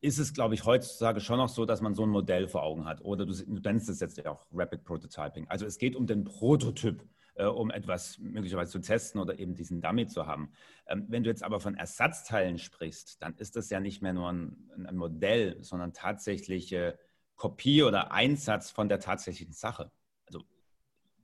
ist 0.01 0.19
es, 0.19 0.33
glaube 0.33 0.53
ich, 0.53 0.65
heutzutage 0.65 1.19
schon 1.19 1.37
noch 1.37 1.49
so, 1.49 1.65
dass 1.65 1.81
man 1.81 1.93
so 1.93 2.03
ein 2.03 2.09
Modell 2.09 2.47
vor 2.47 2.63
Augen 2.63 2.85
hat. 2.85 3.01
Oder 3.01 3.25
du, 3.25 3.33
du 3.33 3.59
nennst 3.61 3.89
es 3.89 3.99
jetzt 3.99 4.17
ja 4.17 4.31
auch 4.31 4.45
Rapid 4.53 4.83
Prototyping. 4.83 5.47
Also 5.49 5.65
es 5.65 5.77
geht 5.77 5.95
um 5.95 6.07
den 6.07 6.23
Prototyp, 6.23 7.05
äh, 7.35 7.45
um 7.45 7.69
etwas 7.69 8.17
möglicherweise 8.19 8.71
zu 8.71 8.79
testen 8.79 9.19
oder 9.19 9.37
eben 9.37 9.55
diesen 9.55 9.81
Dummy 9.81 10.07
zu 10.07 10.25
haben. 10.25 10.51
Ähm, 10.87 11.05
wenn 11.09 11.23
du 11.23 11.29
jetzt 11.29 11.43
aber 11.43 11.59
von 11.59 11.75
Ersatzteilen 11.75 12.59
sprichst, 12.59 13.21
dann 13.21 13.35
ist 13.35 13.57
das 13.57 13.69
ja 13.69 13.81
nicht 13.81 14.01
mehr 14.01 14.13
nur 14.13 14.31
ein, 14.31 14.69
ein 14.87 14.95
Modell, 14.95 15.57
sondern 15.61 15.91
tatsächliche 15.91 16.97
Kopie 17.35 17.83
oder 17.83 18.11
Einsatz 18.11 18.71
von 18.71 18.87
der 18.87 18.99
tatsächlichen 18.99 19.53
Sache. 19.53 19.91
Also 20.27 20.43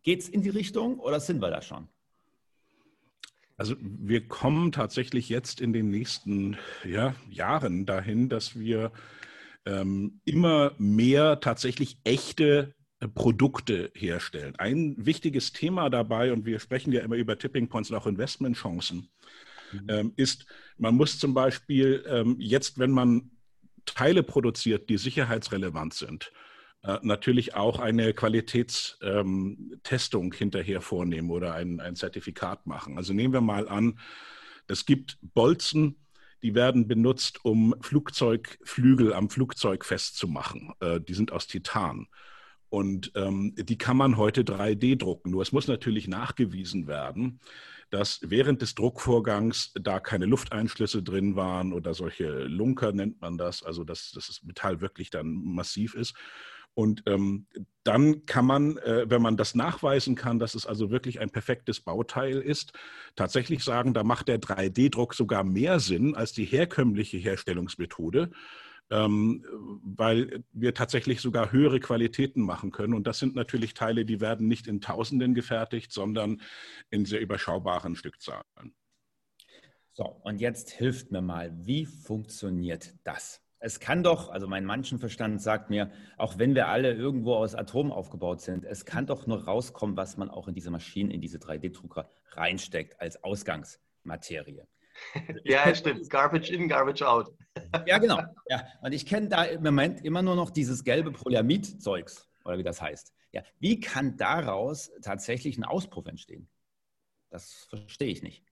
geht 0.02 0.22
es 0.22 0.30
in 0.30 0.42
die 0.42 0.50
Richtung 0.50 1.00
oder 1.00 1.22
sind 1.22 1.42
wir 1.42 1.50
da 1.50 1.62
schon? 1.62 1.88
Also 3.58 3.76
wir 3.80 4.28
kommen 4.28 4.72
tatsächlich 4.72 5.30
jetzt 5.30 5.62
in 5.62 5.72
den 5.72 5.90
nächsten 5.90 6.58
ja, 6.84 7.16
Jahren 7.30 7.86
dahin, 7.86 8.28
dass 8.28 8.60
wir 8.60 8.92
ähm, 9.66 10.20
immer 10.26 10.74
mehr 10.78 11.40
tatsächlich 11.40 11.98
echte 12.04 12.74
äh, 13.00 13.08
Produkte 13.08 13.92
herstellen. 13.96 14.56
Ein 14.58 14.96
wichtiges 14.98 15.54
Thema 15.54 15.90
dabei, 15.90 16.34
und 16.34 16.46
wir 16.46 16.60
sprechen 16.60 16.92
ja 16.92 17.02
immer 17.02 17.16
über 17.16 17.38
Tipping 17.38 17.70
Points 17.70 17.90
und 17.90 17.98
auch 17.98 18.08
Investmentchancen, 18.08 19.10
mhm. 19.72 19.86
ähm, 19.88 20.14
ist, 20.18 20.46
man 20.78 20.96
muss 20.96 21.18
zum 21.18 21.34
Beispiel 21.34 22.06
ähm, 22.08 22.36
jetzt, 22.40 22.78
wenn 22.78 22.92
man 22.92 23.32
Teile 23.86 24.24
produziert, 24.24 24.90
die 24.90 24.98
sicherheitsrelevant 24.98 25.94
sind, 25.94 26.32
natürlich 27.02 27.56
auch 27.56 27.80
eine 27.80 28.14
Qualitätstestung 28.14 30.26
ähm, 30.26 30.32
hinterher 30.32 30.82
vornehmen 30.82 31.32
oder 31.32 31.54
ein, 31.54 31.80
ein 31.80 31.96
Zertifikat 31.96 32.68
machen. 32.68 32.98
Also 32.98 33.14
nehmen 33.14 33.34
wir 33.34 33.42
mal 33.42 33.68
an, 33.68 34.00
es 34.68 34.86
gibt 34.86 35.18
Bolzen, 35.22 35.96
die 36.44 36.54
werden 36.54 36.88
benutzt, 36.88 37.44
um 37.44 37.76
Flugzeugflügel 37.82 39.14
am 39.14 39.30
Flugzeug 39.30 39.86
festzumachen. 39.86 40.74
Äh, 40.80 41.02
die 41.02 41.14
sind 41.14 41.32
aus 41.32 41.48
Titan. 41.48 42.08
Und 42.70 43.12
ähm, 43.16 43.56
die 43.58 43.78
kann 43.78 43.98
man 43.98 44.18
heute 44.18 44.44
3D 44.44 44.98
drucken. 44.98 45.32
Nur 45.32 45.42
es 45.42 45.52
muss 45.52 45.68
natürlich 45.68 46.08
nachgewiesen 46.08 46.88
werden, 46.88 47.40
dass 47.90 48.20
während 48.24 48.62
des 48.62 48.76
Druckvorgangs 48.76 49.72
da 49.76 50.00
keine 50.00 50.26
Lufteinschlüsse 50.26 51.02
drin 51.02 51.36
waren 51.36 51.74
oder 51.74 51.94
solche 51.94 52.44
Lunker 52.44 52.92
nennt 52.92 53.22
man 53.22 53.38
das, 53.38 53.64
also 53.64 53.84
dass, 53.84 54.12
dass 54.12 54.28
das 54.28 54.44
Metall 54.44 54.82
wirklich 54.82 55.10
dann 55.10 55.42
massiv 55.44 55.94
ist. 55.94 56.16
Und 56.76 57.04
ähm, 57.08 57.48
dann 57.84 58.26
kann 58.26 58.46
man, 58.46 58.78
äh, 58.78 59.10
wenn 59.10 59.22
man 59.22 59.38
das 59.38 59.56
nachweisen 59.56 60.16
kann, 60.16 60.40
dass 60.40 60.56
es 60.56 60.66
also 60.66 60.92
wirklich 60.92 61.22
ein 61.22 61.30
perfektes 61.30 61.80
Bauteil 61.80 62.42
ist, 62.42 62.74
tatsächlich 63.16 63.64
sagen, 63.64 63.94
da 63.94 64.04
macht 64.04 64.28
der 64.28 64.40
3D-Druck 64.40 65.14
sogar 65.14 65.44
mehr 65.46 65.80
Sinn 65.80 66.16
als 66.16 66.34
die 66.34 66.44
herkömmliche 66.44 67.18
Herstellungsmethode, 67.18 68.30
ähm, 68.90 69.46
weil 69.84 70.44
wir 70.52 70.74
tatsächlich 70.74 71.22
sogar 71.22 71.54
höhere 71.54 71.80
Qualitäten 71.80 72.42
machen 72.42 72.72
können. 72.72 72.94
Und 72.94 73.08
das 73.08 73.20
sind 73.20 73.36
natürlich 73.36 73.74
Teile, 73.74 74.04
die 74.04 74.20
werden 74.20 74.48
nicht 74.50 74.68
in 74.68 74.82
Tausenden 74.82 75.34
gefertigt, 75.34 75.94
sondern 75.94 76.42
in 76.90 77.06
sehr 77.06 77.22
überschaubaren 77.22 77.96
Stückzahlen. 77.96 78.76
So, 79.94 80.04
und 80.26 80.42
jetzt 80.42 80.72
hilft 80.72 81.12
mir 81.12 81.22
mal, 81.22 81.54
wie 81.66 81.86
funktioniert 81.86 82.96
das? 83.06 83.45
Es 83.66 83.80
kann 83.80 84.04
doch, 84.04 84.30
also 84.30 84.48
mein 84.48 84.64
Menschenverstand 84.64 85.42
sagt 85.42 85.72
mir, 85.72 85.90
auch 86.18 86.38
wenn 86.38 86.54
wir 86.54 86.68
alle 86.68 86.94
irgendwo 86.94 87.34
aus 87.34 87.56
Atomen 87.56 87.92
aufgebaut 87.92 88.40
sind, 88.40 88.64
es 88.64 88.86
kann 88.86 89.08
doch 89.08 89.26
nur 89.26 89.46
rauskommen, 89.46 89.98
was 89.98 90.18
man 90.18 90.30
auch 90.30 90.48
in 90.48 90.54
diese 90.54 90.70
Maschinen, 90.70 91.10
in 91.10 91.20
diese 91.20 91.40
3D-Drucker 91.40 92.08
reinsteckt 92.34 93.02
als 93.02 93.24
Ausgangsmaterie. 93.24 94.62
ja, 95.46 95.74
stimmt. 95.74 96.08
Garbage 96.12 96.52
in, 96.52 96.68
garbage 96.68 97.02
out. 97.02 97.34
ja, 97.88 97.98
genau. 97.98 98.22
Ja. 98.50 98.68
Und 98.84 98.92
ich 98.92 99.08
kenne 99.08 99.30
da 99.30 99.44
im 99.46 99.64
Moment 99.64 100.06
immer 100.06 100.22
nur 100.22 100.36
noch 100.36 100.52
dieses 100.52 100.84
gelbe 100.84 101.12
Polyamid-Zeugs, 101.12 102.30
oder 102.46 102.60
wie 102.60 102.64
das 102.64 102.84
heißt. 102.84 103.14
Ja. 103.32 103.42
Wie 103.60 103.80
kann 103.80 104.16
daraus 104.16 104.92
tatsächlich 105.02 105.58
ein 105.58 105.64
Auspuff 105.64 106.06
entstehen? 106.06 106.48
Das 107.32 107.66
verstehe 107.68 108.12
ich 108.12 108.22
nicht. 108.22 108.44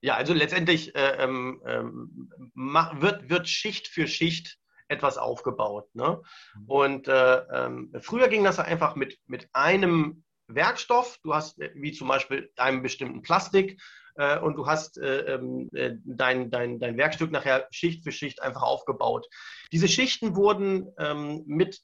Ja, 0.00 0.14
also 0.14 0.34
letztendlich 0.34 0.94
äh, 0.94 1.16
ähm, 1.22 1.62
ähm 1.66 2.30
wird, 2.54 3.28
wird 3.28 3.48
Schicht 3.48 3.88
für 3.88 4.06
Schicht 4.06 4.58
etwas 4.88 5.18
aufgebaut. 5.18 5.88
Ne? 5.94 6.22
Mhm. 6.54 6.64
Und 6.66 7.08
äh, 7.08 7.38
ähm, 7.52 7.92
früher 8.00 8.28
ging 8.28 8.44
das 8.44 8.58
einfach 8.58 8.94
mit, 8.94 9.18
mit 9.26 9.48
einem 9.52 10.24
Werkstoff. 10.48 11.18
Du 11.22 11.34
hast 11.34 11.60
äh, 11.60 11.70
wie 11.74 11.92
zum 11.92 12.08
Beispiel 12.08 12.50
einem 12.56 12.82
bestimmten 12.82 13.22
Plastik 13.22 13.80
äh, 14.16 14.38
und 14.38 14.56
du 14.56 14.66
hast 14.66 14.98
äh, 14.98 15.34
ähm, 15.34 15.68
äh, 15.72 15.94
dein, 16.04 16.50
dein, 16.50 16.78
dein 16.78 16.96
Werkstück 16.96 17.30
nachher 17.30 17.66
Schicht 17.70 18.04
für 18.04 18.12
Schicht 18.12 18.42
einfach 18.42 18.62
aufgebaut. 18.62 19.26
Diese 19.72 19.88
Schichten 19.88 20.36
wurden 20.36 20.92
ähm, 20.98 21.42
mit 21.46 21.80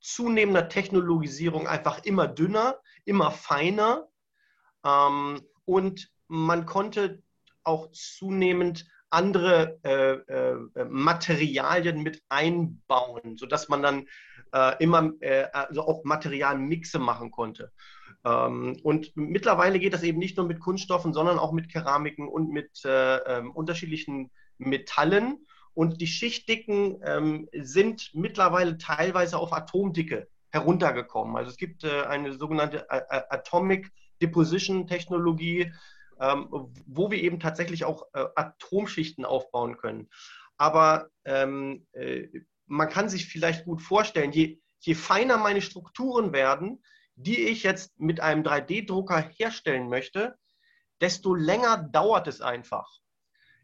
zunehmender 0.00 0.68
Technologisierung 0.68 1.66
einfach 1.66 2.04
immer 2.04 2.26
dünner, 2.26 2.80
immer 3.04 3.30
feiner. 3.30 4.08
Ähm, 4.84 5.42
und 5.66 6.10
man 6.30 6.64
konnte 6.64 7.22
auch 7.64 7.90
zunehmend 7.90 8.86
andere 9.10 9.78
äh, 9.82 10.12
äh, 10.32 10.84
Materialien 10.88 12.02
mit 12.02 12.22
einbauen, 12.28 13.36
sodass 13.36 13.68
man 13.68 13.82
dann 13.82 14.06
äh, 14.52 14.82
immer 14.82 15.10
äh, 15.20 15.46
also 15.52 15.82
auch 15.82 16.04
Materialmixe 16.04 17.00
machen 17.00 17.32
konnte. 17.32 17.72
Ähm, 18.24 18.78
und 18.84 19.10
mittlerweile 19.16 19.80
geht 19.80 19.92
das 19.92 20.04
eben 20.04 20.18
nicht 20.18 20.36
nur 20.36 20.46
mit 20.46 20.60
Kunststoffen, 20.60 21.12
sondern 21.12 21.40
auch 21.40 21.50
mit 21.50 21.68
Keramiken 21.68 22.28
und 22.28 22.50
mit 22.50 22.84
äh, 22.84 23.16
ähm, 23.16 23.50
unterschiedlichen 23.50 24.30
Metallen. 24.58 25.44
Und 25.74 26.00
die 26.00 26.06
Schichtdicken 26.06 27.00
ähm, 27.04 27.48
sind 27.52 28.10
mittlerweile 28.14 28.78
teilweise 28.78 29.38
auf 29.38 29.52
Atomdicke 29.52 30.28
heruntergekommen. 30.50 31.36
Also 31.36 31.50
es 31.50 31.56
gibt 31.56 31.82
äh, 31.82 32.02
eine 32.02 32.34
sogenannte 32.34 32.86
Atomic 32.88 33.90
Deposition 34.22 34.86
Technologie, 34.86 35.72
wo 36.20 37.10
wir 37.10 37.18
eben 37.18 37.40
tatsächlich 37.40 37.84
auch 37.84 38.06
äh, 38.12 38.26
Atomschichten 38.36 39.24
aufbauen 39.24 39.76
können. 39.78 40.10
Aber 40.58 41.08
ähm, 41.24 41.86
äh, 41.92 42.28
man 42.66 42.88
kann 42.88 43.08
sich 43.08 43.26
vielleicht 43.26 43.64
gut 43.64 43.80
vorstellen, 43.80 44.32
je, 44.32 44.60
je 44.80 44.94
feiner 44.94 45.38
meine 45.38 45.62
Strukturen 45.62 46.32
werden, 46.32 46.82
die 47.14 47.38
ich 47.44 47.62
jetzt 47.62 47.98
mit 47.98 48.20
einem 48.20 48.42
3D-Drucker 48.42 49.30
herstellen 49.36 49.88
möchte, 49.88 50.36
desto 51.00 51.34
länger 51.34 51.78
dauert 51.78 52.28
es 52.28 52.40
einfach. 52.40 52.88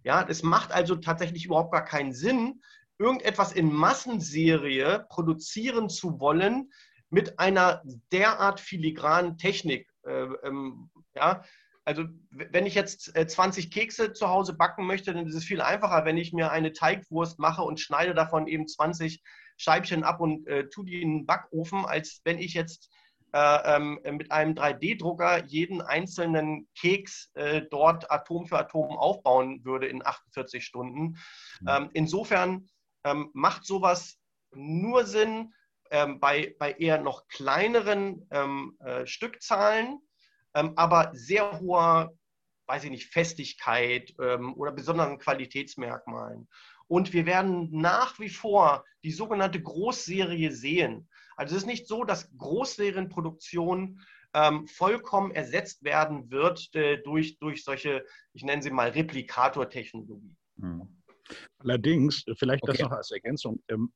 Ja, 0.02 0.26
es 0.28 0.42
macht 0.42 0.72
also 0.72 0.96
tatsächlich 0.96 1.44
überhaupt 1.44 1.72
gar 1.72 1.84
keinen 1.84 2.12
Sinn, 2.12 2.62
irgendetwas 2.98 3.52
in 3.52 3.72
Massenserie 3.72 5.06
produzieren 5.10 5.88
zu 5.88 6.20
wollen 6.20 6.70
mit 7.10 7.38
einer 7.38 7.82
derart 8.12 8.60
filigranen 8.60 9.36
Technik. 9.36 9.90
Äh, 10.04 10.28
ähm, 10.42 10.90
ja, 11.14 11.42
also 11.86 12.04
wenn 12.30 12.66
ich 12.66 12.74
jetzt 12.74 13.12
20 13.16 13.66
äh, 13.66 13.68
Kekse 13.68 14.12
zu 14.12 14.28
Hause 14.28 14.54
backen 14.54 14.86
möchte, 14.86 15.14
dann 15.14 15.26
ist 15.26 15.36
es 15.36 15.44
viel 15.44 15.60
einfacher, 15.60 16.04
wenn 16.04 16.16
ich 16.16 16.32
mir 16.32 16.50
eine 16.50 16.72
Teigwurst 16.72 17.38
mache 17.38 17.62
und 17.62 17.78
schneide 17.78 18.12
davon 18.12 18.48
eben 18.48 18.66
20 18.66 19.22
Scheibchen 19.56 20.02
ab 20.02 20.20
und 20.20 20.46
äh, 20.48 20.68
tue 20.68 20.84
die 20.84 21.00
in 21.00 21.18
den 21.18 21.26
Backofen, 21.26 21.86
als 21.86 22.20
wenn 22.24 22.38
ich 22.38 22.54
jetzt 22.54 22.90
äh, 23.32 23.76
ähm, 23.76 24.00
mit 24.02 24.32
einem 24.32 24.54
3D-Drucker 24.54 25.44
jeden 25.44 25.80
einzelnen 25.80 26.68
Keks 26.76 27.30
äh, 27.34 27.62
dort 27.70 28.10
Atom 28.10 28.46
für 28.46 28.58
Atom 28.58 28.96
aufbauen 28.96 29.64
würde 29.64 29.86
in 29.86 30.04
48 30.04 30.64
Stunden. 30.64 31.16
Mhm. 31.60 31.68
Ähm, 31.68 31.90
insofern 31.92 32.68
ähm, 33.04 33.30
macht 33.32 33.64
sowas 33.64 34.18
nur 34.52 35.04
Sinn 35.04 35.54
ähm, 35.92 36.18
bei, 36.18 36.56
bei 36.58 36.72
eher 36.72 37.00
noch 37.00 37.28
kleineren 37.28 38.26
ähm, 38.32 38.76
äh, 38.80 39.06
Stückzahlen 39.06 40.00
aber 40.76 41.10
sehr 41.14 41.60
hoher, 41.60 42.14
weiß 42.66 42.84
ich 42.84 42.90
nicht, 42.90 43.12
Festigkeit 43.12 44.14
ähm, 44.20 44.54
oder 44.54 44.72
besonderen 44.72 45.18
Qualitätsmerkmalen. 45.18 46.48
Und 46.88 47.12
wir 47.12 47.26
werden 47.26 47.68
nach 47.72 48.18
wie 48.18 48.28
vor 48.28 48.84
die 49.02 49.10
sogenannte 49.10 49.60
Großserie 49.60 50.52
sehen. 50.52 51.08
Also 51.36 51.54
es 51.54 51.62
ist 51.62 51.66
nicht 51.66 51.88
so, 51.88 52.04
dass 52.04 52.30
Großserienproduktion 52.36 54.00
ähm, 54.34 54.66
vollkommen 54.66 55.32
ersetzt 55.32 55.82
werden 55.82 56.30
wird 56.30 56.74
äh, 56.74 56.98
durch, 57.02 57.38
durch 57.38 57.64
solche, 57.64 58.04
ich 58.32 58.44
nenne 58.44 58.62
sie 58.62 58.70
mal 58.70 58.90
Replikatortechnologie. 58.90 60.34
Hm. 60.60 60.88
Allerdings, 61.58 62.24
vielleicht 62.38 62.62
okay. 62.62 62.72
das 62.72 62.80
noch 62.80 62.92
als 62.92 63.10
Ergänzung, 63.10 63.62
ähm, 63.68 63.92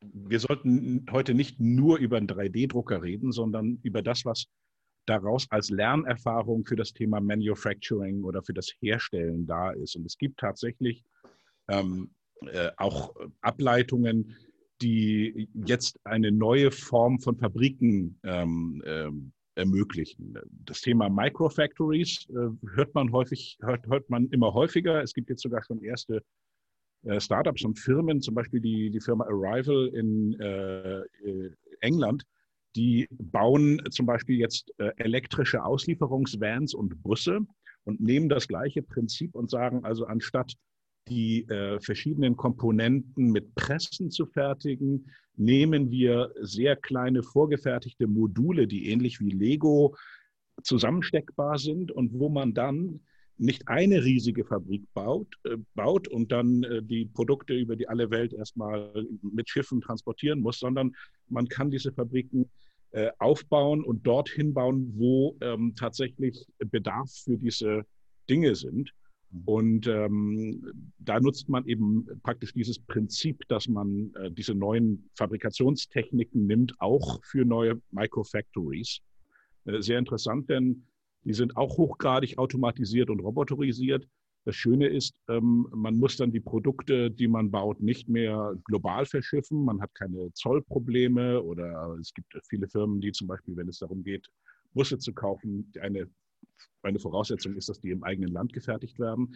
wir 0.00 0.40
sollten 0.40 1.06
heute 1.10 1.34
nicht 1.34 1.58
nur 1.58 1.98
über 1.98 2.18
einen 2.18 2.28
3D-Drucker 2.28 3.02
reden, 3.02 3.32
sondern 3.32 3.80
über 3.82 4.02
das, 4.02 4.24
was 4.24 4.46
daraus 5.06 5.46
als 5.50 5.70
Lernerfahrung 5.70 6.64
für 6.64 6.76
das 6.76 6.92
Thema 6.92 7.20
Manufacturing 7.20 8.24
oder 8.24 8.42
für 8.42 8.54
das 8.54 8.72
Herstellen 8.80 9.46
da 9.46 9.70
ist. 9.70 9.96
Und 9.96 10.04
es 10.06 10.18
gibt 10.18 10.38
tatsächlich 10.40 11.04
ähm, 11.68 12.10
äh, 12.46 12.70
auch 12.76 13.14
Ableitungen, 13.40 14.36
die 14.82 15.48
jetzt 15.54 15.98
eine 16.04 16.30
neue 16.30 16.70
Form 16.70 17.18
von 17.20 17.36
Fabriken 17.38 18.18
ähm, 18.24 18.82
ähm, 18.84 19.32
ermöglichen. 19.54 20.38
Das 20.66 20.82
Thema 20.82 21.08
Microfactories 21.08 22.28
äh, 22.28 22.50
hört 22.74 22.94
man 22.94 23.10
häufig, 23.12 23.58
hört, 23.62 23.86
hört 23.86 24.10
man 24.10 24.28
immer 24.28 24.52
häufiger. 24.52 25.02
Es 25.02 25.14
gibt 25.14 25.30
jetzt 25.30 25.42
sogar 25.42 25.62
schon 25.64 25.82
erste 25.82 26.22
äh, 27.04 27.20
Startups 27.20 27.64
und 27.64 27.78
Firmen, 27.78 28.20
zum 28.20 28.34
Beispiel 28.34 28.60
die, 28.60 28.90
die 28.90 29.00
Firma 29.00 29.24
Arrival 29.24 29.88
in 29.94 30.38
äh, 30.40 30.98
äh 30.98 31.50
England, 31.80 32.24
die 32.76 33.08
bauen 33.10 33.80
zum 33.90 34.06
Beispiel 34.06 34.38
jetzt 34.38 34.72
äh, 34.78 34.92
elektrische 34.96 35.64
Auslieferungsvans 35.64 36.74
und 36.74 37.02
Busse 37.02 37.40
und 37.84 38.00
nehmen 38.00 38.28
das 38.28 38.46
gleiche 38.46 38.82
Prinzip 38.82 39.34
und 39.34 39.50
sagen 39.50 39.84
also, 39.84 40.04
anstatt 40.04 40.52
die 41.08 41.48
äh, 41.48 41.80
verschiedenen 41.80 42.36
Komponenten 42.36 43.30
mit 43.30 43.54
Pressen 43.54 44.10
zu 44.10 44.26
fertigen, 44.26 45.10
nehmen 45.36 45.90
wir 45.90 46.32
sehr 46.40 46.76
kleine 46.76 47.22
vorgefertigte 47.22 48.06
Module, 48.06 48.66
die 48.66 48.90
ähnlich 48.90 49.20
wie 49.20 49.30
Lego 49.30 49.96
zusammensteckbar 50.62 51.58
sind 51.58 51.92
und 51.92 52.12
wo 52.12 52.28
man 52.28 52.54
dann 52.54 53.00
nicht 53.38 53.68
eine 53.68 54.02
riesige 54.02 54.44
Fabrik 54.44 54.82
baut, 54.94 55.28
äh, 55.44 55.56
baut 55.74 56.08
und 56.08 56.32
dann 56.32 56.62
äh, 56.64 56.82
die 56.82 57.04
Produkte 57.04 57.54
über 57.54 57.76
die 57.76 57.88
alle 57.88 58.10
Welt 58.10 58.32
erstmal 58.32 59.06
mit 59.22 59.48
Schiffen 59.48 59.80
transportieren 59.80 60.40
muss, 60.40 60.58
sondern 60.58 60.96
man 61.28 61.46
kann 61.46 61.70
diese 61.70 61.92
Fabriken 61.92 62.50
äh, 62.96 63.12
aufbauen 63.18 63.84
und 63.84 64.06
dorthin 64.06 64.54
bauen, 64.54 64.94
wo 64.96 65.36
ähm, 65.42 65.74
tatsächlich 65.76 66.46
Bedarf 66.58 67.10
für 67.12 67.36
diese 67.36 67.84
Dinge 68.30 68.54
sind. 68.54 68.90
Mhm. 69.30 69.42
Und 69.44 69.86
ähm, 69.86 70.92
da 70.98 71.20
nutzt 71.20 71.46
man 71.50 71.66
eben 71.66 72.06
praktisch 72.22 72.54
dieses 72.54 72.78
Prinzip, 72.78 73.46
dass 73.48 73.68
man 73.68 74.14
äh, 74.14 74.30
diese 74.30 74.54
neuen 74.54 75.10
Fabrikationstechniken 75.14 76.46
nimmt, 76.46 76.72
auch 76.78 77.22
für 77.22 77.44
neue 77.44 77.82
Microfactories. 77.90 79.00
Äh, 79.66 79.82
sehr 79.82 79.98
interessant, 79.98 80.48
denn 80.48 80.86
die 81.24 81.34
sind 81.34 81.54
auch 81.54 81.76
hochgradig 81.76 82.38
automatisiert 82.38 83.10
und 83.10 83.20
roboterisiert. 83.20 84.08
Das 84.46 84.54
Schöne 84.54 84.86
ist, 84.86 85.20
ähm, 85.28 85.66
man 85.72 85.96
muss 85.96 86.16
dann 86.16 86.30
die 86.30 86.38
Produkte, 86.38 87.10
die 87.10 87.26
man 87.26 87.50
baut, 87.50 87.80
nicht 87.80 88.08
mehr 88.08 88.54
global 88.64 89.04
verschiffen. 89.04 89.64
Man 89.64 89.80
hat 89.80 89.92
keine 89.96 90.32
Zollprobleme 90.34 91.42
oder 91.42 91.96
es 92.00 92.14
gibt 92.14 92.32
viele 92.48 92.68
Firmen, 92.68 93.00
die 93.00 93.10
zum 93.10 93.26
Beispiel, 93.26 93.56
wenn 93.56 93.68
es 93.68 93.80
darum 93.80 94.04
geht, 94.04 94.30
Busse 94.72 94.98
zu 94.98 95.12
kaufen, 95.12 95.72
eine, 95.80 96.08
eine 96.82 97.00
Voraussetzung 97.00 97.56
ist, 97.56 97.68
dass 97.68 97.80
die 97.80 97.90
im 97.90 98.04
eigenen 98.04 98.30
Land 98.30 98.52
gefertigt 98.52 99.00
werden. 99.00 99.34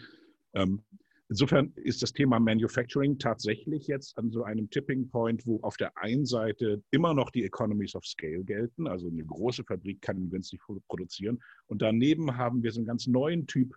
Ähm, 0.54 0.80
insofern 1.28 1.72
ist 1.74 2.04
das 2.04 2.12
Thema 2.12 2.38
Manufacturing 2.38 3.18
tatsächlich 3.18 3.88
jetzt 3.88 4.16
an 4.16 4.30
so 4.30 4.44
einem 4.44 4.70
Tipping 4.70 5.08
Point, 5.08 5.44
wo 5.44 5.58
auf 5.62 5.76
der 5.76 5.98
einen 5.98 6.24
Seite 6.24 6.84
immer 6.92 7.14
noch 7.14 7.30
die 7.30 7.42
Economies 7.42 7.96
of 7.96 8.06
Scale 8.06 8.44
gelten, 8.44 8.86
also 8.86 9.08
eine 9.08 9.24
große 9.24 9.64
Fabrik 9.64 10.02
kann 10.02 10.30
günstig 10.30 10.60
produzieren. 10.86 11.42
Und 11.66 11.82
daneben 11.82 12.36
haben 12.36 12.62
wir 12.62 12.70
so 12.70 12.78
einen 12.78 12.86
ganz 12.86 13.08
neuen 13.08 13.48
Typ 13.48 13.74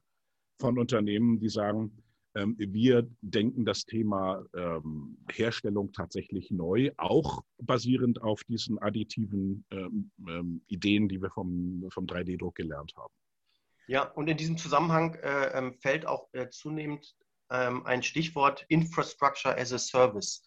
von 0.63 0.79
Unternehmen, 0.79 1.41
die 1.41 1.49
sagen, 1.49 1.91
ähm, 2.35 2.55
wir 2.57 3.05
denken 3.19 3.65
das 3.65 3.83
Thema 3.83 4.45
ähm, 4.55 5.17
Herstellung 5.29 5.91
tatsächlich 5.91 6.51
neu, 6.51 6.91
auch 6.95 7.43
basierend 7.57 8.21
auf 8.21 8.45
diesen 8.45 8.79
additiven 8.79 9.65
ähm, 9.71 10.61
Ideen, 10.67 11.09
die 11.09 11.21
wir 11.21 11.29
vom, 11.31 11.85
vom 11.91 12.05
3D-Druck 12.05 12.55
gelernt 12.55 12.93
haben. 12.95 13.13
Ja, 13.87 14.03
und 14.03 14.29
in 14.29 14.37
diesem 14.37 14.57
Zusammenhang 14.57 15.15
äh, 15.15 15.73
fällt 15.81 16.05
auch 16.05 16.29
äh, 16.31 16.49
zunehmend 16.49 17.15
ein 17.49 18.01
Stichwort 18.01 18.65
Infrastructure 18.69 19.55
as 19.55 19.73
a 19.73 19.77
Service. 19.77 20.43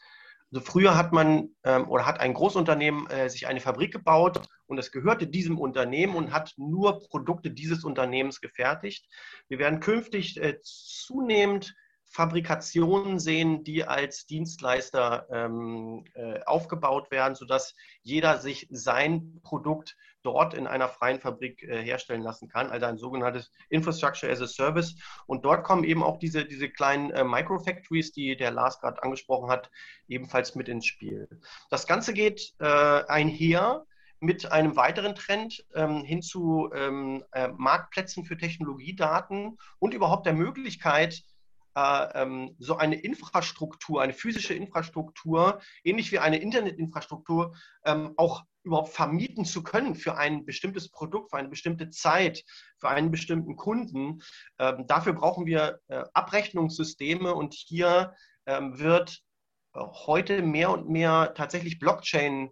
Also 0.53 0.65
früher 0.65 0.97
hat 0.97 1.13
man 1.13 1.51
ähm, 1.65 1.89
oder 1.89 2.07
hat 2.07 2.21
ein 2.21 2.35
Großunternehmen 2.35 3.09
äh, 3.11 3.29
sich 3.29 3.47
eine 3.47 3.61
Fabrik 3.61 3.93
gebaut 3.93 4.41
und 4.67 4.79
es 4.79 4.93
gehörte 4.93 5.27
diesem 5.27 5.59
Unternehmen 5.59 6.15
und 6.15 6.33
hat 6.33 6.55
nur 6.57 7.01
Produkte 7.09 7.51
dieses 7.51 7.85
Unternehmens 7.85 8.41
gefertigt. 8.41 9.07
Wir 9.49 9.59
werden 9.59 9.81
künftig 9.81 10.41
äh, 10.41 10.59
zunehmend 10.63 11.75
Fabrikationen 12.09 13.19
sehen, 13.19 13.65
die 13.65 13.85
als 13.85 14.27
Dienstleister 14.27 15.27
ähm, 15.31 16.05
äh, 16.15 16.41
aufgebaut 16.45 17.11
werden, 17.11 17.35
sodass 17.35 17.75
jeder 18.03 18.39
sich 18.39 18.69
sein 18.71 19.41
Produkt 19.43 19.97
dort 20.27 20.55
in 20.55 20.67
einer 20.67 20.89
freien 20.89 21.21
Fabrik 21.21 21.63
äh, 21.63 21.81
herstellen 21.83 22.23
lassen 22.23 22.49
kann, 22.49 22.69
also 22.69 22.87
ein 22.87 22.99
sogenanntes 22.99 23.53
Infrastructure 23.71 24.31
as 24.31 24.43
a 24.43 24.47
Service. 24.47 24.97
Und 25.27 25.45
dort 25.45 25.63
kommen 25.63 25.85
eben 25.85 26.03
auch 26.03 26.19
diese, 26.19 26.45
diese 26.45 26.69
kleinen 26.69 27.13
äh, 27.13 27.23
Microfactories, 27.23 28.13
die 28.13 28.37
der 28.37 28.51
Lars 28.51 28.81
gerade 28.81 29.03
angesprochen 29.05 29.49
hat, 29.49 29.71
ebenfalls 30.09 30.57
mit 30.57 30.69
ins 30.69 30.87
Spiel. 30.87 31.29
Das 31.71 31.87
Ganze 31.87 32.13
geht 32.13 32.55
äh, 32.59 32.65
einher 32.67 33.87
mit 34.19 34.51
einem 34.51 34.75
weiteren 34.77 35.15
Trend 35.15 35.65
ähm, 35.75 36.03
hin 36.03 36.23
zu 36.23 36.71
ähm, 36.75 37.23
äh, 37.33 37.49
Marktplätzen 37.57 38.25
für 38.25 38.37
Technologiedaten 38.37 39.59
und 39.79 39.95
überhaupt 39.95 40.27
der 40.27 40.33
Möglichkeit, 40.33 41.23
so 42.59 42.77
eine 42.79 42.99
Infrastruktur, 42.99 44.01
eine 44.01 44.15
physische 44.15 44.55
Infrastruktur, 44.55 45.61
ähnlich 45.85 46.11
wie 46.11 46.19
eine 46.19 46.39
Internetinfrastruktur, 46.39 47.55
ähm, 47.85 48.15
auch 48.17 48.45
überhaupt 48.63 48.95
vermieten 48.95 49.45
zu 49.45 49.63
können 49.63 49.95
für 49.95 50.17
ein 50.17 50.47
bestimmtes 50.47 50.91
Produkt, 50.91 51.31
für 51.31 51.37
eine 51.37 51.51
bestimmte 51.51 51.91
Zeit, 51.91 52.45
für 52.79 52.89
einen 52.89 53.11
bestimmten 53.11 53.57
Kunden. 53.57 54.23
Ähm, 54.59 54.87
dafür 54.87 55.13
brauchen 55.13 55.45
wir 55.45 55.81
äh, 55.89 56.03
Abrechnungssysteme 56.15 57.35
und 57.35 57.53
hier 57.53 58.15
wird 58.47 59.23
äh, 59.75 59.81
heute 60.07 60.41
mehr 60.41 60.71
und 60.71 60.89
mehr 60.89 61.35
tatsächlich 61.35 61.79
Blockchain 61.79 62.51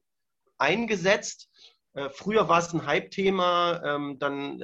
eingesetzt. 0.59 1.49
Früher 2.11 2.49
war 2.49 2.59
es 2.59 2.75
ein 2.75 2.87
Hype-Thema, 2.87 4.17
dann 4.19 4.59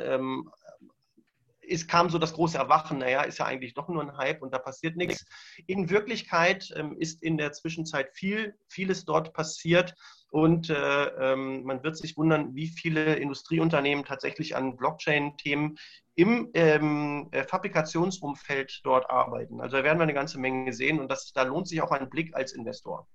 ist, 1.70 1.88
kam 1.88 2.10
so 2.10 2.18
das 2.18 2.32
große 2.32 2.58
Erwachen, 2.58 2.98
naja, 2.98 3.22
ist 3.22 3.38
ja 3.38 3.46
eigentlich 3.46 3.74
doch 3.74 3.88
nur 3.88 4.02
ein 4.02 4.16
Hype 4.16 4.42
und 4.42 4.52
da 4.52 4.58
passiert 4.58 4.96
nichts. 4.96 5.24
In 5.66 5.88
Wirklichkeit 5.90 6.72
ähm, 6.76 6.96
ist 6.98 7.22
in 7.22 7.38
der 7.38 7.52
Zwischenzeit 7.52 8.10
viel, 8.12 8.54
vieles 8.68 9.04
dort 9.04 9.32
passiert 9.32 9.94
und 10.30 10.70
äh, 10.70 10.74
ähm, 10.74 11.64
man 11.64 11.82
wird 11.82 11.96
sich 11.96 12.16
wundern, 12.16 12.54
wie 12.54 12.68
viele 12.68 13.16
Industrieunternehmen 13.16 14.04
tatsächlich 14.04 14.56
an 14.56 14.76
Blockchain-Themen 14.76 15.76
im 16.14 16.50
ähm, 16.54 17.28
äh, 17.30 17.44
Fabrikationsumfeld 17.44 18.80
dort 18.84 19.08
arbeiten. 19.08 19.60
Also 19.60 19.78
da 19.78 19.84
werden 19.84 19.98
wir 19.98 20.04
eine 20.04 20.14
ganze 20.14 20.38
Menge 20.38 20.72
sehen 20.72 21.00
und 21.00 21.10
das, 21.10 21.32
da 21.32 21.42
lohnt 21.42 21.68
sich 21.68 21.82
auch 21.82 21.92
ein 21.92 22.10
Blick 22.10 22.34
als 22.34 22.52
Investor. 22.52 23.06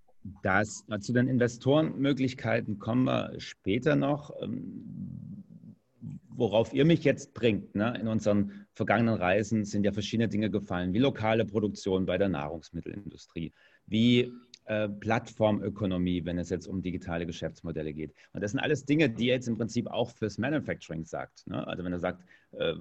Das, 0.41 0.83
zu 1.01 1.13
den 1.13 1.27
Investorenmöglichkeiten 1.27 2.79
kommen 2.79 3.03
wir 3.03 3.33
später 3.37 3.95
noch. 3.95 4.31
Worauf 6.37 6.73
ihr 6.73 6.85
mich 6.85 7.03
jetzt 7.03 7.33
bringt, 7.33 7.75
ne, 7.75 7.97
in 7.99 8.07
unseren 8.07 8.65
vergangenen 8.73 9.15
Reisen 9.15 9.63
sind 9.63 9.85
ja 9.85 9.93
verschiedene 9.93 10.27
Dinge 10.27 10.49
gefallen, 10.49 10.93
wie 10.93 10.99
lokale 10.99 11.45
Produktion 11.45 12.05
bei 12.05 12.17
der 12.17 12.27
Nahrungsmittelindustrie, 12.27 13.53
wie 13.85 14.33
äh, 14.65 14.89
Plattformökonomie, 14.89 16.25
wenn 16.25 16.37
es 16.37 16.49
jetzt 16.49 16.67
um 16.67 16.81
digitale 16.81 17.25
Geschäftsmodelle 17.25 17.93
geht. 17.93 18.13
Und 18.33 18.43
das 18.43 18.51
sind 18.51 18.59
alles 18.59 18.83
Dinge, 18.83 19.09
die 19.09 19.27
ihr 19.27 19.35
jetzt 19.35 19.47
im 19.47 19.57
Prinzip 19.57 19.87
auch 19.87 20.11
fürs 20.11 20.37
Manufacturing 20.37 21.05
sagt. 21.05 21.47
Ne? 21.47 21.65
Also 21.67 21.85
wenn 21.85 21.93
er 21.93 21.99
sagt, 21.99 22.23
äh, 22.51 22.73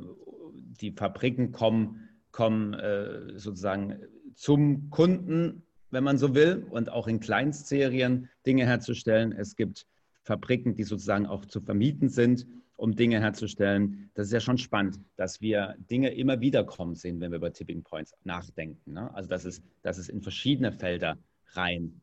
die 0.81 0.91
Fabriken 0.93 1.53
kommen, 1.53 2.09
kommen 2.33 2.75
äh, 2.75 3.39
sozusagen 3.39 4.01
zum 4.35 4.91
Kunden, 4.91 5.63
wenn 5.91 6.03
man 6.03 6.19
so 6.19 6.35
will, 6.35 6.67
und 6.71 6.91
auch 6.91 7.07
in 7.07 7.21
Kleinstserien 7.21 8.29
Dinge 8.47 8.67
herzustellen. 8.67 9.31
Es 9.31 9.55
gibt 9.55 9.87
Fabriken, 10.23 10.75
die 10.75 10.83
sozusagen 10.83 11.27
auch 11.27 11.45
zu 11.45 11.61
vermieten 11.61 12.09
sind 12.09 12.47
um 12.77 12.95
Dinge 12.95 13.21
herzustellen. 13.21 14.11
Das 14.15 14.27
ist 14.27 14.33
ja 14.33 14.41
schon 14.41 14.59
spannend, 14.59 14.99
dass 15.17 15.41
wir 15.41 15.77
Dinge 15.91 16.11
immer 16.11 16.41
wieder 16.41 16.65
kommen 16.65 16.95
sehen, 16.95 17.21
wenn 17.21 17.31
wir 17.31 17.37
über 17.37 17.53
Tipping 17.53 17.83
Points 17.83 18.15
nachdenken. 18.25 18.93
Ne? 18.93 19.13
Also 19.15 19.29
dass 19.29 19.45
es, 19.45 19.63
dass 19.83 19.99
es 19.99 20.09
in 20.09 20.23
verschiedene 20.23 20.73
Felder 20.73 21.17
rein 21.53 22.01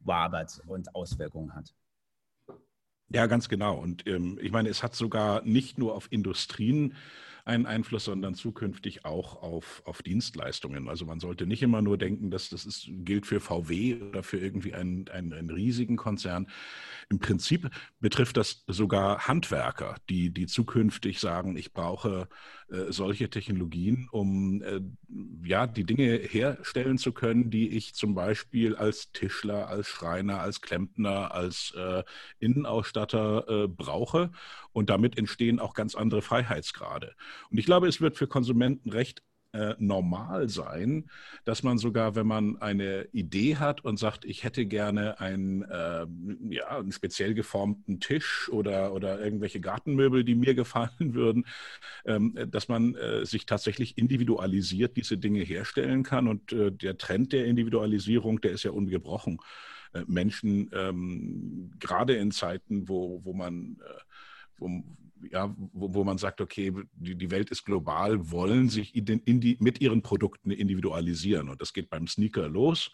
wabert 0.00 0.60
und 0.66 0.94
Auswirkungen 0.94 1.54
hat. 1.54 1.74
Ja, 3.08 3.26
ganz 3.26 3.48
genau. 3.48 3.78
Und 3.78 4.06
ähm, 4.06 4.38
ich 4.42 4.50
meine, 4.50 4.68
es 4.68 4.82
hat 4.82 4.94
sogar 4.94 5.42
nicht 5.42 5.78
nur 5.78 5.94
auf 5.94 6.08
Industrien 6.10 6.94
einen 7.46 7.66
Einfluss, 7.66 8.04
sondern 8.04 8.34
zukünftig 8.34 9.04
auch 9.04 9.40
auf, 9.42 9.80
auf 9.84 10.02
Dienstleistungen. 10.02 10.88
Also 10.88 11.06
man 11.06 11.20
sollte 11.20 11.46
nicht 11.46 11.62
immer 11.62 11.80
nur 11.80 11.96
denken, 11.96 12.30
dass 12.30 12.50
das 12.50 12.66
ist, 12.66 12.88
gilt 12.90 13.24
für 13.24 13.40
VW 13.40 14.02
oder 14.02 14.24
für 14.24 14.38
irgendwie 14.38 14.74
einen, 14.74 15.08
einen, 15.08 15.32
einen 15.32 15.50
riesigen 15.50 15.96
Konzern. 15.96 16.48
Im 17.08 17.20
Prinzip 17.20 17.70
betrifft 18.00 18.36
das 18.36 18.64
sogar 18.66 19.28
Handwerker, 19.28 19.96
die, 20.08 20.30
die 20.30 20.46
zukünftig 20.46 21.20
sagen, 21.20 21.56
ich 21.56 21.72
brauche 21.72 22.28
äh, 22.68 22.90
solche 22.90 23.30
Technologien, 23.30 24.08
um 24.10 24.60
äh, 24.62 24.80
ja, 25.44 25.68
die 25.68 25.84
Dinge 25.84 26.16
herstellen 26.16 26.98
zu 26.98 27.12
können, 27.12 27.48
die 27.48 27.68
ich 27.68 27.94
zum 27.94 28.16
Beispiel 28.16 28.74
als 28.74 29.12
Tischler, 29.12 29.68
als 29.68 29.86
Schreiner, 29.86 30.40
als 30.40 30.60
Klempner, 30.60 31.32
als 31.32 31.72
äh, 31.76 32.02
Innenausstatter 32.40 33.46
äh, 33.48 33.68
brauche. 33.68 34.32
Und 34.72 34.90
damit 34.90 35.16
entstehen 35.16 35.60
auch 35.60 35.74
ganz 35.74 35.94
andere 35.94 36.22
Freiheitsgrade. 36.22 37.14
Und 37.50 37.58
ich 37.58 37.66
glaube, 37.66 37.88
es 37.88 38.00
wird 38.00 38.16
für 38.16 38.26
Konsumenten 38.26 38.90
recht 38.90 39.22
äh, 39.56 39.74
normal 39.78 40.48
sein, 40.48 41.08
dass 41.44 41.62
man 41.62 41.78
sogar, 41.78 42.14
wenn 42.14 42.26
man 42.26 42.60
eine 42.60 43.08
Idee 43.12 43.56
hat 43.56 43.84
und 43.84 43.98
sagt, 43.98 44.24
ich 44.26 44.44
hätte 44.44 44.66
gerne 44.66 45.18
einen, 45.18 45.62
äh, 45.62 46.06
ja, 46.50 46.78
einen 46.78 46.92
speziell 46.92 47.32
geformten 47.32 47.98
Tisch 48.00 48.50
oder, 48.52 48.92
oder 48.92 49.18
irgendwelche 49.18 49.60
Gartenmöbel, 49.60 50.24
die 50.24 50.34
mir 50.34 50.54
gefallen 50.54 51.14
würden, 51.14 51.46
ähm, 52.04 52.36
dass 52.50 52.68
man 52.68 52.96
äh, 52.96 53.24
sich 53.24 53.46
tatsächlich 53.46 53.96
individualisiert 53.96 54.96
diese 54.96 55.16
Dinge 55.16 55.40
herstellen 55.40 56.02
kann. 56.02 56.28
Und 56.28 56.52
äh, 56.52 56.70
der 56.70 56.98
Trend 56.98 57.32
der 57.32 57.46
Individualisierung, 57.46 58.42
der 58.42 58.52
ist 58.52 58.64
ja 58.64 58.72
ungebrochen. 58.72 59.38
Äh, 59.94 60.02
Menschen, 60.06 60.70
ähm, 60.74 61.70
gerade 61.78 62.14
in 62.16 62.30
Zeiten, 62.30 62.88
wo, 62.88 63.24
wo 63.24 63.32
man 63.32 63.78
äh, 63.80 64.00
wo, 64.58 64.82
ja, 65.30 65.54
wo, 65.72 65.94
wo, 65.94 66.04
man 66.04 66.18
sagt, 66.18 66.40
okay, 66.40 66.72
die, 66.92 67.16
die 67.16 67.30
Welt 67.30 67.50
ist 67.50 67.64
global, 67.64 68.30
wollen 68.30 68.68
sich 68.68 68.94
in 68.94 69.40
die, 69.40 69.56
mit 69.60 69.80
ihren 69.80 70.02
Produkten 70.02 70.50
individualisieren. 70.50 71.48
Und 71.48 71.60
das 71.60 71.72
geht 71.72 71.90
beim 71.90 72.06
Sneaker 72.06 72.48
los. 72.48 72.90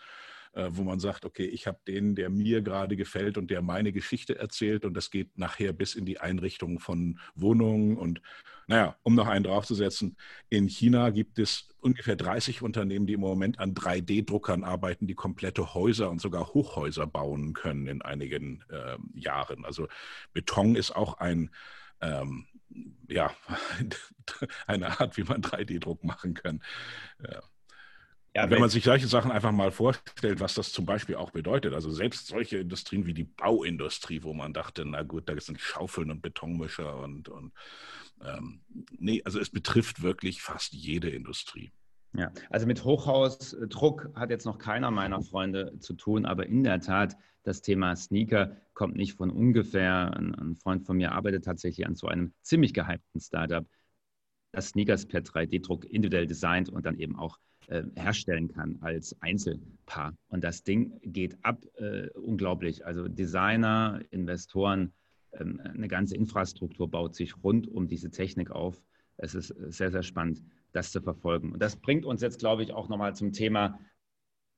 äh, 0.55 0.69
wo 0.71 0.83
man 0.83 1.01
sagt, 1.01 1.25
okay, 1.25 1.47
ich 1.47 1.67
habe 1.67 1.79
den, 1.87 2.15
der 2.15 2.31
mir 2.31 2.63
gerade 2.63 2.97
gefällt 2.97 3.39
und 3.39 3.51
der 3.51 3.63
meine 3.63 3.93
Geschichte 3.93 4.39
erzählt 4.39 4.85
und 4.85 4.95
das 4.95 5.11
geht 5.11 5.39
nachher 5.39 5.73
bis 5.73 5.95
in 5.95 6.05
die 6.05 6.21
Einrichtung 6.21 6.79
von 6.79 7.19
Wohnungen 7.35 7.97
und 7.97 8.21
naja, 8.69 8.97
um 9.03 9.15
noch 9.15 9.27
einen 9.27 9.45
draufzusetzen, 9.45 10.17
in 10.49 10.69
China 10.69 11.11
gibt 11.11 11.39
es 11.39 11.69
ungefähr 11.81 12.17
30 12.17 12.63
Unternehmen, 12.63 13.07
die 13.07 13.15
im 13.15 13.21
Moment 13.21 13.59
an 13.59 13.75
3D-Druckern 13.75 14.63
arbeiten, 14.63 15.07
die 15.07 15.15
komplette 15.15 15.75
Häuser 15.75 16.11
und 16.11 16.21
sogar 16.21 16.55
Hochhäuser 16.55 17.07
bauen 17.07 17.55
können 17.55 17.87
in 17.89 18.03
einigen 18.03 18.65
äh, 18.71 18.97
Jahren. 19.15 19.65
Also 19.65 19.89
Beton 20.33 20.77
ist 20.77 20.93
auch 20.93 21.19
ein 21.19 21.51
ähm, 22.03 22.47
ja, 23.09 23.35
eine 24.67 25.01
Art, 25.01 25.17
wie 25.17 25.25
man 25.25 25.43
3D-Druck 25.43 26.05
machen 26.05 26.35
kann. 26.35 26.63
Ja. 27.23 27.43
Ja, 28.35 28.49
wenn 28.49 28.61
man 28.61 28.71
sich 28.71 28.85
solche 28.85 29.09
Sachen 29.09 29.31
einfach 29.31 29.53
mal 29.53 29.71
vorstellt, 29.71 30.41
was 30.41 30.55
das 30.55 30.73
zum 30.73 30.87
Beispiel 30.87 31.17
auch 31.17 31.33
bedeutet, 31.33 31.75
also 31.75 31.91
selbst 31.91 32.29
solche 32.29 32.59
Industrien 32.59 33.05
wie 33.05 33.13
die 33.13 33.25
Bauindustrie, 33.25 34.23
wo 34.23 34.33
man 34.33 34.55
dachte, 34.55 34.87
na 34.87 35.03
gut, 35.03 35.29
da 35.29 35.39
sind 35.39 35.61
Schaufeln 35.61 36.11
und 36.11 36.23
Betonmischer 36.23 36.97
und, 36.97 37.29
und 37.29 37.53
ähm, 38.25 38.63
nee, 38.99 39.21
also 39.27 39.39
es 39.39 39.51
betrifft 39.51 40.03
wirklich 40.03 40.41
fast 40.41 40.73
jede 40.73 41.11
Industrie. 41.11 41.73
Ja, 42.15 42.31
also 42.51 42.67
mit 42.67 42.85
Hochhausdruck 42.85 44.11
hat 44.15 44.31
jetzt 44.31 44.45
noch 44.45 44.59
keiner 44.59 44.91
meiner 44.91 45.23
Freunde 45.23 45.79
zu 45.79 45.95
tun, 45.95 46.27
aber 46.27 46.47
in 46.47 46.63
der 46.63 46.81
Tat, 46.81 47.17
das 47.43 47.63
Thema 47.63 47.97
Sneaker 47.97 48.57
kommt 48.75 48.97
nicht 48.97 49.15
von 49.15 49.31
ungefähr. 49.31 50.15
Ein, 50.15 50.35
ein 50.35 50.57
Freund 50.57 50.85
von 50.85 50.99
mir 50.99 51.13
arbeitet 51.13 51.45
tatsächlich 51.45 51.87
an 51.87 51.95
so 51.95 52.09
einem 52.09 52.35
ziemlich 52.43 52.75
gehypten 52.75 53.21
Startup, 53.21 53.67
das 54.53 54.69
Sneakers 54.69 55.07
per 55.07 55.21
3D-Druck 55.23 55.87
individuell 55.87 56.27
designt 56.27 56.69
und 56.69 56.85
dann 56.85 56.99
eben 56.99 57.19
auch 57.19 57.39
äh, 57.69 57.83
herstellen 57.97 58.49
kann 58.49 58.77
als 58.83 59.17
Einzelpaar. 59.23 60.15
Und 60.29 60.45
das 60.45 60.63
Ding 60.63 61.01
geht 61.03 61.43
ab, 61.43 61.65
äh, 61.77 62.11
unglaublich. 62.11 62.85
Also 62.85 63.09
Designer, 63.09 64.01
Investoren, 64.11 64.93
ähm, 65.33 65.61
eine 65.65 65.89
ganze 65.89 66.15
Infrastruktur 66.17 66.91
baut 66.91 67.15
sich 67.15 67.43
rund 67.43 67.67
um 67.69 67.89
diese 67.89 68.11
Technik 68.11 68.51
auf. 68.51 68.83
Es 69.17 69.35
ist 69.35 69.55
sehr, 69.69 69.91
sehr 69.91 70.03
spannend, 70.03 70.43
das 70.73 70.91
zu 70.91 71.01
verfolgen. 71.01 71.53
Und 71.53 71.61
das 71.61 71.77
bringt 71.77 72.05
uns 72.05 72.23
jetzt, 72.23 72.39
glaube 72.39 72.63
ich, 72.63 72.73
auch 72.73 72.89
nochmal 72.89 73.15
zum 73.15 73.33
Thema 73.33 73.79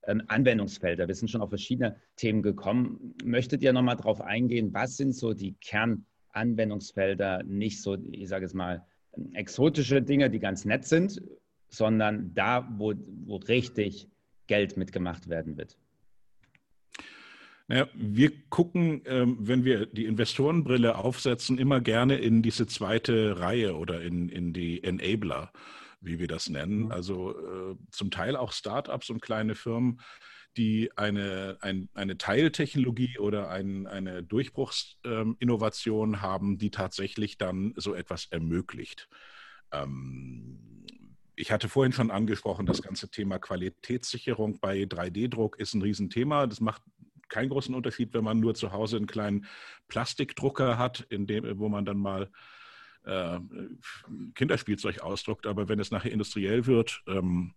ähm, 0.06 0.22
Anwendungsfelder. 0.28 1.08
Wir 1.08 1.14
sind 1.14 1.30
schon 1.30 1.40
auf 1.40 1.48
verschiedene 1.48 1.96
Themen 2.16 2.42
gekommen. 2.42 3.14
Möchtet 3.24 3.62
ihr 3.62 3.72
nochmal 3.72 3.96
darauf 3.96 4.20
eingehen, 4.20 4.72
was 4.72 4.96
sind 4.96 5.14
so 5.14 5.34
die 5.34 5.54
Kernanwendungsfelder, 5.60 7.42
nicht 7.44 7.82
so, 7.82 7.96
ich 8.12 8.28
sage 8.28 8.46
es 8.46 8.54
mal, 8.54 8.86
exotische 9.32 10.02
Dinge, 10.02 10.30
die 10.30 10.40
ganz 10.40 10.64
nett 10.64 10.84
sind, 10.84 11.22
sondern 11.68 12.34
da, 12.34 12.68
wo, 12.76 12.94
wo 13.24 13.36
richtig 13.36 14.08
Geld 14.46 14.76
mitgemacht 14.76 15.28
werden 15.28 15.56
wird. 15.56 15.78
Naja, 17.66 17.88
wir 17.94 18.30
gucken, 18.50 19.02
ähm, 19.06 19.38
wenn 19.40 19.64
wir 19.64 19.86
die 19.86 20.04
Investorenbrille 20.04 20.98
aufsetzen, 20.98 21.56
immer 21.56 21.80
gerne 21.80 22.18
in 22.18 22.42
diese 22.42 22.66
zweite 22.66 23.40
Reihe 23.40 23.76
oder 23.76 24.02
in, 24.02 24.28
in 24.28 24.52
die 24.52 24.84
Enabler, 24.84 25.50
wie 26.04 26.18
wir 26.18 26.28
das 26.28 26.48
nennen. 26.48 26.84
Mhm. 26.84 26.92
Also 26.92 27.32
äh, 27.32 27.76
zum 27.90 28.10
Teil 28.10 28.36
auch 28.36 28.52
Startups 28.52 29.10
und 29.10 29.20
kleine 29.20 29.54
Firmen, 29.54 30.00
die 30.56 30.90
eine, 30.96 31.58
ein, 31.60 31.88
eine 31.94 32.16
Teiltechnologie 32.16 33.18
oder 33.18 33.50
ein, 33.50 33.86
eine 33.86 34.22
Durchbruchsinnovation 34.22 36.14
ähm, 36.14 36.22
haben, 36.22 36.58
die 36.58 36.70
tatsächlich 36.70 37.38
dann 37.38 37.74
so 37.76 37.94
etwas 37.94 38.26
ermöglicht. 38.30 39.08
Ähm, 39.72 40.84
ich 41.36 41.50
hatte 41.50 41.68
vorhin 41.68 41.92
schon 41.92 42.12
angesprochen, 42.12 42.66
das 42.66 42.82
ganze 42.82 43.10
Thema 43.10 43.38
Qualitätssicherung 43.38 44.60
bei 44.60 44.82
3D-Druck 44.82 45.58
ist 45.58 45.74
ein 45.74 45.82
Riesenthema. 45.82 46.46
Das 46.46 46.60
macht 46.60 46.82
keinen 47.28 47.48
großen 47.48 47.74
Unterschied, 47.74 48.14
wenn 48.14 48.22
man 48.22 48.38
nur 48.38 48.54
zu 48.54 48.70
Hause 48.70 48.96
einen 48.96 49.08
kleinen 49.08 49.46
Plastikdrucker 49.88 50.78
hat, 50.78 51.00
in 51.08 51.26
dem, 51.26 51.58
wo 51.58 51.68
man 51.68 51.84
dann 51.84 51.98
mal 51.98 52.30
äh, 53.04 53.38
Kinderspielzeug 54.34 55.00
ausdruckt. 55.00 55.46
Aber 55.46 55.68
wenn 55.68 55.80
es 55.80 55.90
nachher 55.90 56.12
industriell 56.12 56.66
wird, 56.66 57.02
ähm, 57.06 57.54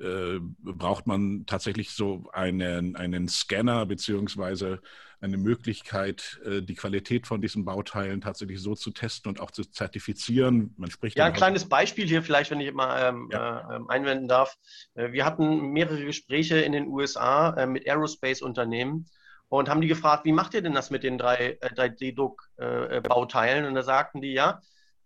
äh, 0.00 0.38
braucht 0.62 1.06
man 1.06 1.44
tatsächlich 1.46 1.90
so 1.90 2.28
einen, 2.32 2.94
einen 2.94 3.28
Scanner 3.28 3.84
beziehungsweise 3.86 4.80
eine 5.20 5.36
Möglichkeit, 5.36 6.40
äh, 6.44 6.62
die 6.62 6.74
Qualität 6.74 7.26
von 7.26 7.40
diesen 7.40 7.64
Bauteilen 7.64 8.20
tatsächlich 8.20 8.60
so 8.60 8.74
zu 8.74 8.90
testen 8.90 9.30
und 9.30 9.40
auch 9.40 9.50
zu 9.50 9.64
zertifizieren. 9.64 10.74
Man 10.76 10.90
spricht 10.90 11.16
ja, 11.16 11.24
ein 11.24 11.32
kleines 11.32 11.68
Beispiel 11.68 12.06
hier 12.06 12.22
vielleicht, 12.22 12.50
wenn 12.50 12.60
ich 12.60 12.72
mal 12.72 13.08
ähm, 13.08 13.28
ja. 13.32 13.72
äh, 13.72 13.76
ähm, 13.76 13.90
einwenden 13.90 14.28
darf. 14.28 14.56
Äh, 14.94 15.12
wir 15.12 15.24
hatten 15.24 15.72
mehrere 15.72 16.04
Gespräche 16.04 16.58
in 16.60 16.72
den 16.72 16.86
USA 16.86 17.66
mit 17.66 17.88
Aerospace-Unternehmen 17.88 19.06
und 19.48 19.68
haben 19.68 19.80
die 19.80 19.88
gefragt, 19.88 20.24
wie 20.24 20.32
macht 20.32 20.54
ihr 20.54 20.62
denn 20.62 20.74
das 20.74 20.90
mit 20.90 21.02
den 21.02 21.18
drei 21.18 21.58
3D-Druck-Bauteilen? 21.60 23.64
und 23.64 23.74
da 23.74 23.82
sagten 23.82 24.20
die, 24.20 24.32
ja, 24.32 24.60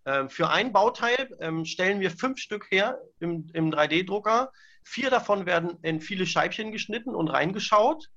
ähm, 0.04 0.28
für 0.28 0.50
ein 0.50 0.72
Bauteil 0.72 1.30
ähm, 1.40 1.64
stellen 1.64 2.00
wir 2.00 2.10
fünf 2.10 2.38
Stück 2.38 2.70
her 2.70 3.00
im, 3.20 3.48
im 3.52 3.70
3D-Drucker. 3.70 4.50
Vier 4.84 5.10
davon 5.10 5.46
werden 5.46 5.78
in 5.82 6.00
viele 6.00 6.26
Scheibchen 6.26 6.72
geschnitten 6.72 7.14
und 7.14 7.28
reingeschaut. 7.28 8.08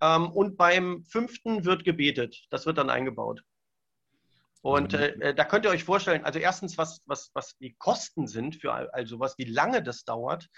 Ähm, 0.00 0.30
und 0.30 0.56
beim 0.56 1.04
fünften 1.04 1.64
wird 1.64 1.84
gebetet. 1.84 2.46
Das 2.50 2.66
wird 2.66 2.78
dann 2.78 2.90
eingebaut. 2.90 3.42
Und 4.62 4.94
äh, 4.94 5.08
äh, 5.20 5.34
da 5.34 5.44
könnt 5.44 5.64
ihr 5.64 5.70
euch 5.70 5.84
vorstellen, 5.84 6.24
also 6.24 6.38
erstens, 6.38 6.76
was, 6.76 7.02
was, 7.06 7.30
was 7.34 7.56
die 7.58 7.74
Kosten 7.74 8.26
sind 8.26 8.56
für 8.56 8.92
also 8.92 9.20
was, 9.20 9.38
wie 9.38 9.44
lange 9.44 9.82
das 9.82 10.04
dauert. 10.04 10.48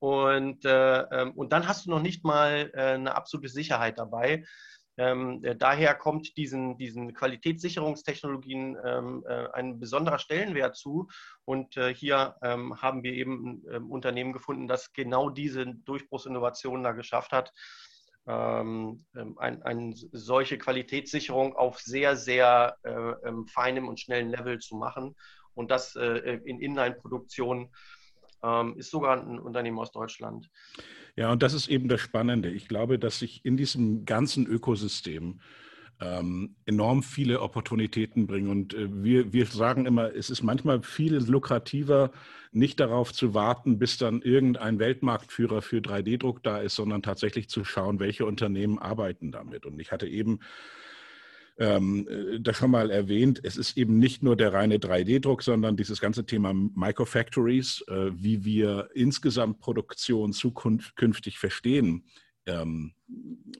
Und, 0.00 0.64
äh, 0.64 1.00
ähm, 1.02 1.32
und 1.32 1.52
dann 1.52 1.68
hast 1.68 1.86
du 1.86 1.90
noch 1.90 2.00
nicht 2.00 2.24
mal 2.24 2.70
äh, 2.74 2.94
eine 2.94 3.14
absolute 3.14 3.48
Sicherheit 3.48 3.98
dabei. 3.98 4.44
Ähm, 4.96 5.44
äh, 5.44 5.54
daher 5.54 5.94
kommt 5.94 6.36
diesen, 6.36 6.76
diesen 6.78 7.14
Qualitätssicherungstechnologien 7.14 8.76
ähm, 8.84 9.24
äh, 9.28 9.46
ein 9.52 9.78
besonderer 9.78 10.18
Stellenwert 10.18 10.76
zu. 10.76 11.08
Und 11.44 11.76
äh, 11.76 11.94
hier 11.94 12.36
ähm, 12.42 12.80
haben 12.80 13.02
wir 13.02 13.12
eben 13.12 13.62
ein 13.68 13.74
ähm, 13.74 13.90
Unternehmen 13.90 14.32
gefunden, 14.32 14.68
das 14.68 14.92
genau 14.92 15.30
diese 15.30 15.66
Durchbruchsinnovation 15.66 16.82
da 16.82 16.92
geschafft 16.92 17.32
hat. 17.32 17.52
Ähm, 18.26 19.04
ähm, 19.14 19.38
ein, 19.38 19.62
eine 19.62 19.94
solche 20.12 20.58
Qualitätssicherung 20.58 21.56
auf 21.56 21.78
sehr, 21.80 22.16
sehr 22.16 22.76
äh, 22.82 23.32
feinem 23.52 23.86
und 23.88 24.00
schnellen 24.00 24.30
Level 24.30 24.58
zu 24.58 24.76
machen. 24.76 25.14
Und 25.54 25.70
das 25.70 25.94
äh, 25.96 26.40
in 26.44 26.60
Inline-Produktion 26.60 27.70
ist 28.76 28.90
sogar 28.90 29.20
ein 29.20 29.38
Unternehmen 29.38 29.78
aus 29.78 29.92
Deutschland. 29.92 30.50
Ja, 31.16 31.32
und 31.32 31.42
das 31.42 31.52
ist 31.52 31.68
eben 31.68 31.88
das 31.88 32.00
Spannende. 32.00 32.50
Ich 32.50 32.68
glaube, 32.68 32.98
dass 32.98 33.18
sich 33.18 33.44
in 33.44 33.56
diesem 33.56 34.04
ganzen 34.04 34.46
Ökosystem 34.46 35.40
ähm, 36.00 36.56
enorm 36.64 37.02
viele 37.02 37.40
Opportunitäten 37.40 38.26
bringen. 38.26 38.48
Und 38.48 38.74
äh, 38.74 38.88
wir, 38.90 39.32
wir 39.32 39.46
sagen 39.46 39.86
immer, 39.86 40.14
es 40.14 40.30
ist 40.30 40.42
manchmal 40.42 40.82
viel 40.82 41.16
lukrativer, 41.16 42.10
nicht 42.52 42.80
darauf 42.80 43.12
zu 43.12 43.34
warten, 43.34 43.78
bis 43.78 43.98
dann 43.98 44.22
irgendein 44.22 44.78
Weltmarktführer 44.78 45.62
für 45.62 45.78
3D-Druck 45.78 46.42
da 46.42 46.58
ist, 46.58 46.74
sondern 46.74 47.02
tatsächlich 47.02 47.48
zu 47.48 47.64
schauen, 47.64 48.00
welche 48.00 48.24
Unternehmen 48.24 48.78
arbeiten 48.78 49.30
damit. 49.30 49.66
Und 49.66 49.78
ich 49.78 49.92
hatte 49.92 50.08
eben 50.08 50.40
ähm, 51.60 52.08
äh, 52.08 52.40
das 52.40 52.56
schon 52.56 52.70
mal 52.70 52.90
erwähnt, 52.90 53.40
es 53.44 53.56
ist 53.56 53.76
eben 53.76 53.98
nicht 53.98 54.22
nur 54.22 54.34
der 54.34 54.52
reine 54.52 54.78
3D-Druck, 54.78 55.42
sondern 55.42 55.76
dieses 55.76 56.00
ganze 56.00 56.24
Thema 56.24 56.52
Microfactories, 56.54 57.84
äh, 57.86 58.10
wie 58.14 58.44
wir 58.44 58.88
insgesamt 58.94 59.60
Produktion 59.60 60.32
zukünftig 60.32 61.38
verstehen, 61.38 62.04
ähm, 62.46 62.94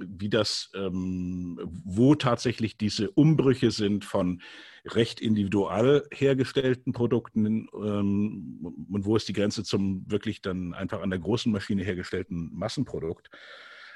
wie 0.00 0.30
das, 0.30 0.70
ähm, 0.74 1.60
wo 1.84 2.14
tatsächlich 2.14 2.78
diese 2.78 3.10
Umbrüche 3.10 3.70
sind 3.70 4.06
von 4.06 4.40
recht 4.86 5.20
individual 5.20 6.06
hergestellten 6.10 6.94
Produkten 6.94 7.68
ähm, 7.74 8.86
und 8.90 9.04
wo 9.04 9.16
ist 9.16 9.28
die 9.28 9.34
Grenze 9.34 9.62
zum 9.62 10.10
wirklich 10.10 10.40
dann 10.40 10.72
einfach 10.72 11.02
an 11.02 11.10
der 11.10 11.18
großen 11.18 11.52
Maschine 11.52 11.84
hergestellten 11.84 12.48
Massenprodukt. 12.54 13.28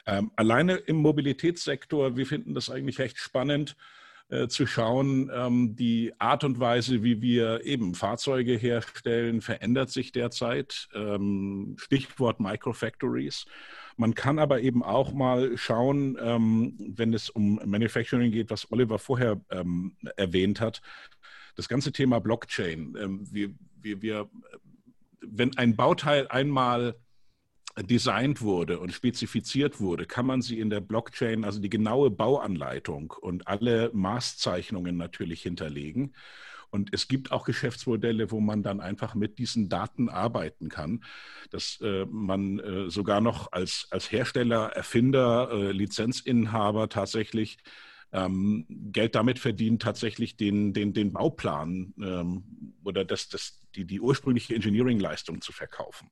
Ähm, 0.07 0.31
alleine 0.37 0.75
im 0.75 0.97
Mobilitätssektor, 0.97 2.17
wir 2.17 2.27
finden 2.27 2.55
das 2.55 2.71
eigentlich 2.71 2.99
recht 2.99 3.19
spannend 3.19 3.77
äh, 4.31 4.49
zu 4.49 4.67
schauen, 4.67 5.31
ähm, 5.35 5.77
die 5.77 6.13
Art 6.19 6.45
und 6.45 6.59
Weise, 6.59 7.03
wie 7.03 7.21
wir 7.21 7.65
eben 7.65 7.95
Fahrzeuge 7.95 8.57
herstellen, 8.57 9.43
verändert 9.43 9.91
sich 9.91 10.13
derzeit. 10.13 10.89
Ähm, 10.95 11.77
Stichwort 11.79 12.41
Microfactories. 12.41 13.45
Man 13.97 14.15
kann 14.15 14.39
aber 14.39 14.61
eben 14.61 14.83
auch 14.83 15.13
mal 15.13 15.57
schauen, 15.57 16.17
ähm, 16.21 16.75
wenn 16.97 17.13
es 17.13 17.29
um 17.29 17.61
Manufacturing 17.65 18.33
geht, 18.33 18.51
was 18.51 18.73
Oliver 18.73 18.99
vorher 18.99 19.41
erwähnt 20.17 20.61
hat, 20.61 20.81
das 21.55 21.69
ganze 21.69 21.93
Thema 21.93 22.19
Blockchain. 22.19 22.95
Wir, 23.31 23.51
wir, 23.81 24.03
wir, 24.03 24.31
wenn 25.21 25.57
ein 25.57 25.77
Bauteil 25.77 26.27
einmal 26.29 26.97
designt 27.77 28.41
wurde 28.41 28.79
und 28.79 28.93
spezifiziert 28.93 29.81
wurde, 29.81 30.07
kann 30.07 30.27
man 30.27 30.43
sie 30.43 30.61
in 30.61 30.71
der 30.71 30.81
Blockchain, 30.81 31.45
also 31.45 31.61
die 31.61 31.71
genaue 31.71 32.11
Bauanleitung 32.11 33.13
und 33.21 33.49
alle 33.49 33.91
Maßzeichnungen 33.93 34.97
natürlich 34.97 35.43
hinterlegen. 35.43 36.15
Und 36.71 36.93
es 36.93 37.07
gibt 37.07 37.31
auch 37.31 37.45
Geschäftsmodelle, 37.45 38.33
wo 38.33 38.41
man 38.41 38.65
dann 38.65 38.81
einfach 38.81 39.15
mit 39.15 39.39
diesen 39.39 39.69
Daten 39.69 40.09
arbeiten 40.09 40.69
kann, 40.69 41.05
dass 41.51 41.81
äh, 41.81 42.05
man 42.11 42.59
äh, 42.59 42.91
sogar 42.91 43.21
noch 43.21 43.53
als, 43.53 43.87
als 43.91 44.11
Hersteller, 44.11 44.73
Erfinder, 44.75 45.51
äh, 45.53 45.73
Lizenzinhaber 45.73 46.89
tatsächlich 46.89 47.59
ähm, 48.13 48.67
Geld 48.69 49.15
damit 49.15 49.39
verdient, 49.39 49.83
tatsächlich 49.83 50.37
den, 50.37 50.73
den, 50.73 50.93
den 50.95 51.13
Bauplan 51.13 51.95
ähm, 52.01 52.75
oder 52.85 53.05
das, 53.05 53.29
das, 53.29 53.61
die, 53.75 53.85
die 53.85 54.01
ursprüngliche 54.01 54.55
Engineering-Leistung 54.55 55.41
zu 55.41 55.53
verkaufen. 55.53 56.11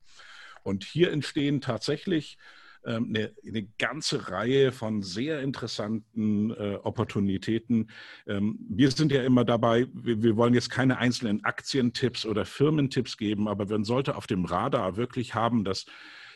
Und 0.63 0.83
hier 0.83 1.11
entstehen 1.11 1.61
tatsächlich 1.61 2.37
ähm, 2.85 3.13
eine, 3.15 3.33
eine, 3.47 3.63
ganze 3.77 4.29
Reihe 4.29 4.73
von 4.73 5.01
sehr 5.01 5.41
interessanten 5.41 6.51
äh, 6.51 6.77
Opportunitäten. 6.83 7.89
Ähm, 8.27 8.59
wir 8.69 8.91
sind 8.91 9.11
ja 9.11 9.23
immer 9.23 9.45
dabei, 9.45 9.87
wir, 9.93 10.21
wir, 10.21 10.35
wollen 10.35 10.53
jetzt 10.53 10.69
keine 10.69 10.97
einzelnen 10.97 11.45
Aktientipps 11.45 12.25
oder 12.25 12.45
Firmentipps 12.45 13.15
geben, 13.17 13.47
aber 13.47 13.65
man 13.67 13.85
sollte 13.85 14.17
auf 14.17 14.27
dem 14.27 14.43
Radar 14.43 14.97
wirklich 14.97 15.33
haben, 15.33 15.63
dass 15.63 15.85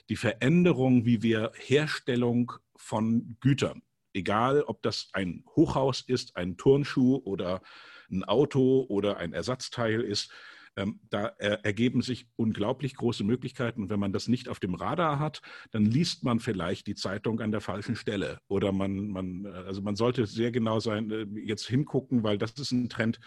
die 0.07 0.15
Veränderung, 0.15 1.05
wie 1.05 1.21
wir 1.21 1.51
Herstellung 1.55 2.53
von 2.77 3.35
Gütern, 3.41 3.81
egal 4.13 4.61
ob 4.63 4.81
das 4.83 5.09
ein 5.11 5.43
Hochhaus 5.55 6.01
ist, 6.01 6.37
ein 6.37 6.55
Turnschuh 6.55 7.17
oder 7.25 7.61
ein 8.09 8.23
Auto 8.23 8.85
oder 8.87 9.17
ein 9.17 9.33
Ersatzteil 9.33 9.99
ist, 9.99 10.31
ähm, 10.77 10.99
da 11.09 11.27
äh, 11.39 11.57
ergeben 11.63 12.01
sich 12.01 12.27
unglaublich 12.35 12.95
große 12.95 13.23
Möglichkeiten. 13.23 13.81
Und 13.81 13.89
wenn 13.89 13.99
man 13.99 14.13
das 14.13 14.27
nicht 14.27 14.47
auf 14.47 14.59
dem 14.59 14.75
Radar 14.75 15.19
hat, 15.19 15.41
dann 15.71 15.85
liest 15.85 16.23
man 16.23 16.39
vielleicht 16.39 16.87
die 16.87 16.95
Zeitung 16.95 17.41
an 17.41 17.51
der 17.51 17.61
falschen 17.61 17.95
Stelle. 17.95 18.39
Oder 18.47 18.71
man, 18.71 19.07
man 19.09 19.45
äh, 19.45 19.49
also 19.49 19.81
man 19.81 19.95
sollte 19.95 20.25
sehr 20.25 20.51
genau 20.51 20.79
sein, 20.79 21.11
äh, 21.11 21.25
jetzt 21.43 21.67
hingucken, 21.67 22.23
weil 22.23 22.37
das 22.37 22.53
ist 22.53 22.71
ein 22.71 22.89
Trend, 22.89 23.19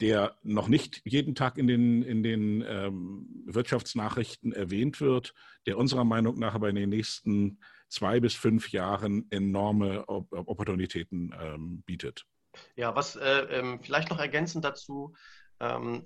der 0.00 0.36
noch 0.42 0.68
nicht 0.68 1.02
jeden 1.04 1.34
Tag 1.34 1.58
in 1.58 1.66
den, 1.66 2.02
in 2.02 2.22
den 2.22 2.64
ähm, 2.66 3.44
Wirtschaftsnachrichten 3.46 4.52
erwähnt 4.52 5.00
wird, 5.00 5.34
der 5.66 5.78
unserer 5.78 6.04
Meinung 6.04 6.38
nach 6.38 6.54
aber 6.54 6.70
in 6.70 6.76
den 6.76 6.88
nächsten 6.88 7.60
zwei 7.88 8.20
bis 8.20 8.34
fünf 8.34 8.70
Jahren 8.70 9.26
enorme 9.30 10.08
Opportunitäten 10.08 11.34
ähm, 11.38 11.82
bietet. 11.82 12.24
Ja, 12.74 12.94
was 12.94 13.16
äh, 13.16 13.42
ähm, 13.50 13.80
vielleicht 13.82 14.10
noch 14.10 14.18
ergänzend 14.18 14.64
dazu, 14.64 15.14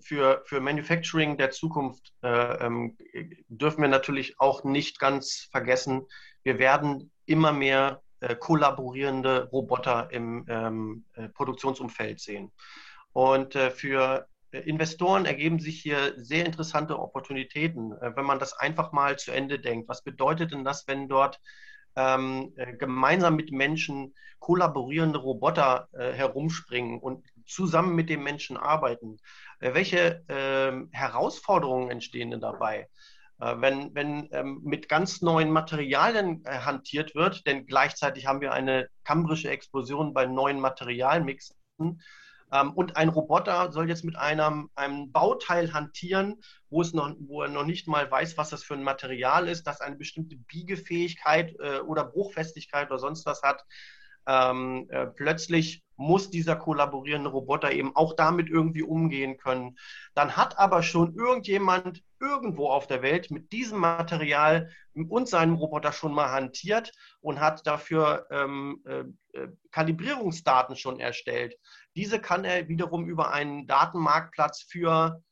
für, 0.00 0.42
für 0.44 0.60
Manufacturing 0.60 1.38
der 1.38 1.50
Zukunft 1.50 2.12
äh, 2.22 2.66
ähm, 2.66 2.96
dürfen 3.48 3.82
wir 3.82 3.88
natürlich 3.88 4.38
auch 4.38 4.64
nicht 4.64 4.98
ganz 4.98 5.48
vergessen, 5.50 6.06
wir 6.42 6.58
werden 6.58 7.10
immer 7.24 7.52
mehr 7.52 8.02
äh, 8.20 8.36
kollaborierende 8.36 9.48
Roboter 9.50 10.08
im 10.10 10.44
ähm, 10.48 11.04
äh, 11.14 11.28
Produktionsumfeld 11.28 12.20
sehen. 12.20 12.52
Und 13.12 13.54
äh, 13.54 13.70
für 13.70 14.28
Investoren 14.50 15.26
ergeben 15.26 15.58
sich 15.58 15.80
hier 15.80 16.14
sehr 16.16 16.46
interessante 16.46 16.98
Opportunitäten, 16.98 17.92
äh, 17.92 18.16
wenn 18.16 18.24
man 18.24 18.38
das 18.38 18.52
einfach 18.54 18.92
mal 18.92 19.18
zu 19.18 19.32
Ende 19.32 19.58
denkt. 19.58 19.88
Was 19.88 20.02
bedeutet 20.02 20.52
denn 20.52 20.64
das, 20.64 20.86
wenn 20.86 21.08
dort 21.08 21.40
ähm, 21.96 22.52
äh, 22.56 22.74
gemeinsam 22.74 23.36
mit 23.36 23.52
Menschen 23.52 24.14
kollaborierende 24.38 25.18
Roboter 25.18 25.88
äh, 25.92 26.12
herumspringen 26.12 27.00
und 27.00 27.26
zusammen 27.46 27.94
mit 27.94 28.10
dem 28.10 28.22
Menschen 28.22 28.56
arbeiten. 28.56 29.18
Äh, 29.60 29.74
welche 29.74 30.22
äh, 30.28 30.96
Herausforderungen 30.96 31.90
entstehen 31.90 32.30
denn 32.30 32.40
dabei? 32.40 32.88
Äh, 33.40 33.54
wenn, 33.58 33.94
wenn 33.94 34.28
ähm, 34.32 34.60
mit 34.64 34.88
ganz 34.88 35.22
neuen 35.22 35.50
Materialien 35.50 36.42
äh, 36.44 36.58
hantiert 36.58 37.14
wird, 37.14 37.46
denn 37.46 37.66
gleichzeitig 37.66 38.26
haben 38.26 38.40
wir 38.40 38.52
eine 38.52 38.88
kambrische 39.04 39.50
Explosion 39.50 40.14
bei 40.14 40.26
neuen 40.26 40.60
Materialmixen, 40.60 41.56
ähm, 42.52 42.72
und 42.74 42.96
ein 42.96 43.08
Roboter 43.08 43.72
soll 43.72 43.88
jetzt 43.88 44.04
mit 44.04 44.16
einem, 44.16 44.70
einem 44.74 45.10
Bauteil 45.10 45.72
hantieren, 45.72 46.40
wo, 46.70 46.80
es 46.80 46.92
noch, 46.92 47.14
wo 47.18 47.42
er 47.42 47.48
noch 47.48 47.64
nicht 47.64 47.88
mal 47.88 48.08
weiß, 48.10 48.36
was 48.38 48.50
das 48.50 48.62
für 48.62 48.74
ein 48.74 48.82
Material 48.82 49.48
ist, 49.48 49.64
das 49.64 49.80
eine 49.80 49.96
bestimmte 49.96 50.36
Biegefähigkeit 50.36 51.54
äh, 51.58 51.80
oder 51.80 52.04
Bruchfestigkeit 52.04 52.88
oder 52.90 52.98
sonst 52.98 53.26
was 53.26 53.42
hat. 53.42 53.64
Ähm, 54.26 54.86
äh, 54.90 55.06
plötzlich 55.06 55.84
muss 55.96 56.30
dieser 56.30 56.56
kollaborierende 56.56 57.30
Roboter 57.30 57.72
eben 57.72 57.94
auch 57.96 58.14
damit 58.14 58.48
irgendwie 58.48 58.82
umgehen 58.82 59.38
können. 59.38 59.78
Dann 60.14 60.36
hat 60.36 60.58
aber 60.58 60.82
schon 60.82 61.14
irgendjemand 61.14 62.02
irgendwo 62.20 62.68
auf 62.68 62.86
der 62.86 63.02
Welt 63.02 63.30
mit 63.30 63.52
diesem 63.52 63.78
Material 63.78 64.70
und 65.08 65.28
seinem 65.28 65.54
Roboter 65.54 65.92
schon 65.92 66.12
mal 66.12 66.30
hantiert 66.30 66.92
und 67.20 67.40
hat 67.40 67.66
dafür 67.66 68.26
ähm, 68.30 68.82
äh, 68.86 69.04
äh 69.38 69.48
Kalibrierungsdaten 69.70 70.76
schon 70.76 71.00
erstellt. 71.00 71.56
Diese 71.94 72.20
kann 72.20 72.44
er 72.44 72.68
wiederum 72.68 73.06
über 73.06 73.32
einen 73.32 73.66
Datenmarktplatz 73.66 74.62
für 74.62 75.22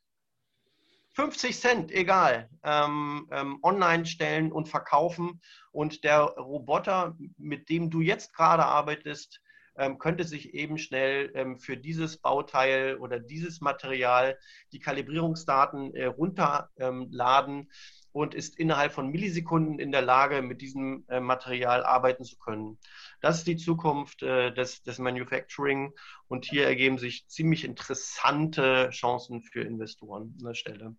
50 1.15 1.57
Cent, 1.57 1.91
egal, 1.91 2.49
ähm, 2.63 3.27
ähm, 3.31 3.59
online 3.63 4.05
stellen 4.05 4.51
und 4.51 4.67
verkaufen. 4.67 5.41
Und 5.71 6.03
der 6.03 6.21
Roboter, 6.21 7.17
mit 7.37 7.69
dem 7.69 7.89
du 7.89 8.01
jetzt 8.01 8.33
gerade 8.33 8.65
arbeitest, 8.65 9.41
ähm, 9.77 9.97
könnte 9.97 10.23
sich 10.23 10.53
eben 10.53 10.77
schnell 10.77 11.31
ähm, 11.35 11.57
für 11.57 11.77
dieses 11.77 12.17
Bauteil 12.17 12.97
oder 12.97 13.19
dieses 13.19 13.61
Material 13.61 14.37
die 14.71 14.79
Kalibrierungsdaten 14.79 15.93
äh, 15.95 16.05
runterladen 16.05 17.69
und 18.11 18.33
ist 18.33 18.57
innerhalb 18.57 18.93
von 18.93 19.09
Millisekunden 19.09 19.79
in 19.79 19.91
der 19.91 20.01
Lage, 20.01 20.41
mit 20.41 20.61
diesem 20.61 21.03
äh, 21.09 21.19
Material 21.19 21.83
arbeiten 21.83 22.23
zu 22.23 22.37
können. 22.37 22.77
Das 23.19 23.39
ist 23.39 23.47
die 23.47 23.57
Zukunft 23.57 24.23
äh, 24.23 24.53
des, 24.53 24.83
des 24.83 24.99
Manufacturing 24.99 25.93
und 26.29 26.45
hier 26.45 26.65
ergeben 26.65 26.97
sich 26.97 27.27
ziemlich 27.27 27.65
interessante 27.65 28.89
Chancen 28.91 29.41
für 29.41 29.61
Investoren 29.61 30.33
an 30.39 30.45
der 30.45 30.53
Stelle. 30.53 30.95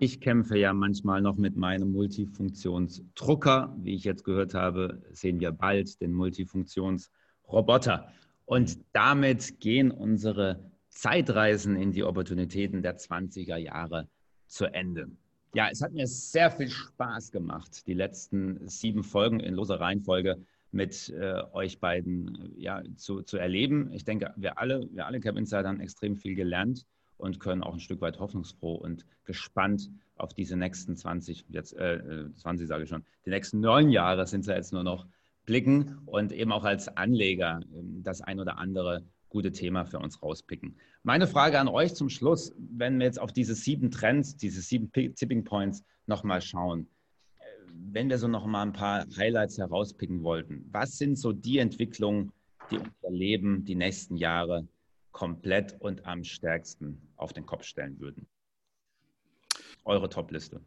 Ich 0.00 0.20
kämpfe 0.20 0.58
ja 0.58 0.72
manchmal 0.72 1.22
noch 1.22 1.36
mit 1.36 1.56
meinem 1.56 1.92
Multifunktionsdrucker. 1.92 3.76
Wie 3.78 3.94
ich 3.94 4.02
jetzt 4.02 4.24
gehört 4.24 4.52
habe, 4.52 5.00
sehen 5.12 5.38
wir 5.38 5.52
bald 5.52 6.00
den 6.00 6.12
Multifunktionsroboter. 6.12 8.08
Und 8.44 8.78
damit 8.92 9.60
gehen 9.60 9.92
unsere 9.92 10.70
Zeitreisen 10.88 11.76
in 11.76 11.92
die 11.92 12.02
Opportunitäten 12.02 12.82
der 12.82 12.98
20er 12.98 13.56
Jahre 13.56 14.08
zu 14.48 14.66
Ende. 14.66 15.08
Ja, 15.54 15.68
es 15.70 15.80
hat 15.80 15.92
mir 15.92 16.08
sehr 16.08 16.50
viel 16.50 16.68
Spaß 16.68 17.30
gemacht, 17.30 17.86
die 17.86 17.94
letzten 17.94 18.66
sieben 18.68 19.04
Folgen 19.04 19.38
in 19.38 19.54
loser 19.54 19.78
Reihenfolge 19.78 20.44
mit 20.72 21.08
äh, 21.10 21.40
euch 21.52 21.78
beiden 21.78 22.52
ja, 22.56 22.82
zu, 22.96 23.22
zu 23.22 23.38
erleben. 23.38 23.92
Ich 23.92 24.04
denke, 24.04 24.34
wir 24.36 24.58
alle, 24.58 24.88
wir 24.92 25.06
alle 25.06 25.20
Cap 25.20 25.36
Insider 25.36 25.68
haben 25.68 25.78
extrem 25.78 26.16
viel 26.16 26.34
gelernt 26.34 26.84
und 27.24 27.40
können 27.40 27.62
auch 27.62 27.72
ein 27.72 27.80
Stück 27.80 28.02
weit 28.02 28.20
hoffnungsfroh 28.20 28.74
und 28.74 29.06
gespannt 29.24 29.90
auf 30.16 30.34
diese 30.34 30.56
nächsten 30.56 30.94
20, 30.94 31.46
jetzt 31.48 31.72
äh, 31.72 32.28
20 32.34 32.68
sage 32.68 32.84
ich 32.84 32.90
schon, 32.90 33.04
die 33.24 33.30
nächsten 33.30 33.60
neun 33.60 33.88
Jahre 33.88 34.26
sind 34.26 34.40
es 34.40 34.46
ja 34.46 34.54
jetzt 34.54 34.72
nur 34.72 34.84
noch, 34.84 35.06
blicken 35.46 35.98
und 36.06 36.32
eben 36.32 36.52
auch 36.52 36.64
als 36.64 36.88
Anleger 36.96 37.60
ähm, 37.74 38.02
das 38.02 38.20
ein 38.20 38.40
oder 38.40 38.58
andere 38.58 39.04
gute 39.30 39.52
Thema 39.52 39.84
für 39.84 39.98
uns 39.98 40.22
rauspicken. 40.22 40.76
Meine 41.02 41.26
Frage 41.26 41.58
an 41.58 41.68
euch 41.68 41.94
zum 41.94 42.08
Schluss, 42.08 42.54
wenn 42.56 42.98
wir 42.98 43.06
jetzt 43.06 43.20
auf 43.20 43.32
diese 43.32 43.54
sieben 43.54 43.90
Trends, 43.90 44.36
diese 44.36 44.60
sieben 44.60 44.92
Tipping 44.92 45.44
Points 45.44 45.82
nochmal 46.06 46.40
schauen, 46.40 46.88
äh, 47.38 47.44
wenn 47.90 48.10
wir 48.10 48.18
so 48.18 48.28
noch 48.28 48.46
mal 48.46 48.62
ein 48.62 48.72
paar 48.72 49.06
Highlights 49.16 49.58
herauspicken 49.58 50.22
wollten, 50.22 50.68
was 50.70 50.98
sind 50.98 51.18
so 51.18 51.32
die 51.32 51.58
Entwicklungen, 51.58 52.32
die 52.70 52.78
unser 52.78 53.10
Leben 53.10 53.64
die 53.64 53.74
nächsten 53.74 54.16
Jahre 54.16 54.66
komplett 55.14 55.80
und 55.80 56.04
am 56.04 56.24
stärksten 56.24 57.00
auf 57.16 57.32
den 57.32 57.46
Kopf 57.46 57.64
stellen 57.64 57.98
würden? 58.00 58.26
Eure 59.84 60.10
Top-Liste. 60.10 60.60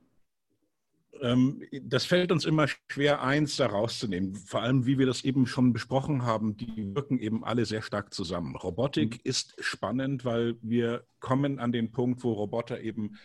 Ähm, 1.21 1.61
das 1.83 2.05
fällt 2.05 2.31
uns 2.31 2.45
immer 2.45 2.67
schwer, 2.89 3.21
eins 3.21 3.57
da 3.57 3.67
rauszunehmen. 3.67 4.35
Vor 4.35 4.61
allem, 4.61 4.85
wie 4.85 4.97
wir 4.97 5.05
das 5.05 5.23
eben 5.23 5.47
schon 5.47 5.73
besprochen 5.73 6.23
haben, 6.23 6.55
die 6.55 6.95
wirken 6.95 7.19
eben 7.19 7.43
alle 7.43 7.65
sehr 7.65 7.81
stark 7.81 8.13
zusammen. 8.13 8.55
Robotik 8.55 9.15
mhm. 9.15 9.21
ist 9.23 9.55
spannend, 9.59 10.23
weil 10.23 10.55
wir 10.61 11.05
kommen 11.19 11.59
an 11.59 11.71
den 11.71 11.91
Punkt, 11.91 12.23
wo 12.23 12.31
Roboter 12.31 12.79
eben 12.81 13.17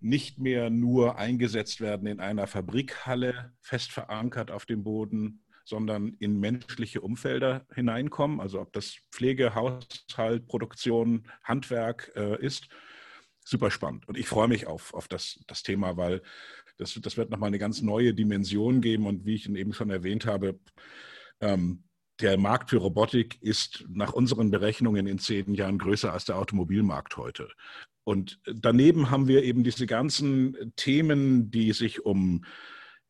nicht 0.00 0.38
mehr 0.38 0.70
nur 0.70 1.18
eingesetzt 1.18 1.82
werden 1.82 2.06
in 2.06 2.20
einer 2.20 2.46
Fabrikhalle, 2.46 3.52
fest 3.60 3.92
verankert 3.92 4.50
auf 4.50 4.64
dem 4.64 4.82
Boden, 4.82 5.42
sondern 5.70 6.14
in 6.18 6.38
menschliche 6.38 7.00
Umfelder 7.00 7.64
hineinkommen. 7.72 8.40
Also 8.40 8.60
ob 8.60 8.72
das 8.74 8.98
Pflege, 9.10 9.54
Haushalt, 9.54 10.46
Produktion, 10.48 11.22
Handwerk 11.44 12.12
äh, 12.16 12.44
ist. 12.44 12.68
Super 13.42 13.70
spannend. 13.70 14.06
Und 14.06 14.18
ich 14.18 14.28
freue 14.28 14.48
mich 14.48 14.66
auf, 14.66 14.92
auf 14.92 15.08
das, 15.08 15.40
das 15.46 15.62
Thema, 15.62 15.96
weil 15.96 16.20
das, 16.76 16.98
das 17.00 17.16
wird 17.16 17.30
nochmal 17.30 17.48
eine 17.48 17.58
ganz 17.58 17.80
neue 17.80 18.12
Dimension 18.12 18.80
geben. 18.82 19.06
Und 19.06 19.24
wie 19.24 19.36
ich 19.36 19.48
eben 19.48 19.72
schon 19.72 19.90
erwähnt 19.90 20.26
habe, 20.26 20.58
ähm, 21.40 21.84
der 22.20 22.36
Markt 22.36 22.70
für 22.70 22.78
Robotik 22.78 23.40
ist 23.40 23.86
nach 23.88 24.12
unseren 24.12 24.50
Berechnungen 24.50 25.06
in 25.06 25.18
zehn 25.18 25.54
Jahren 25.54 25.78
größer 25.78 26.12
als 26.12 26.26
der 26.26 26.36
Automobilmarkt 26.36 27.16
heute. 27.16 27.48
Und 28.04 28.40
daneben 28.44 29.10
haben 29.10 29.28
wir 29.28 29.44
eben 29.44 29.62
diese 29.62 29.86
ganzen 29.86 30.72
Themen, 30.76 31.50
die 31.50 31.72
sich 31.72 32.04
um 32.04 32.44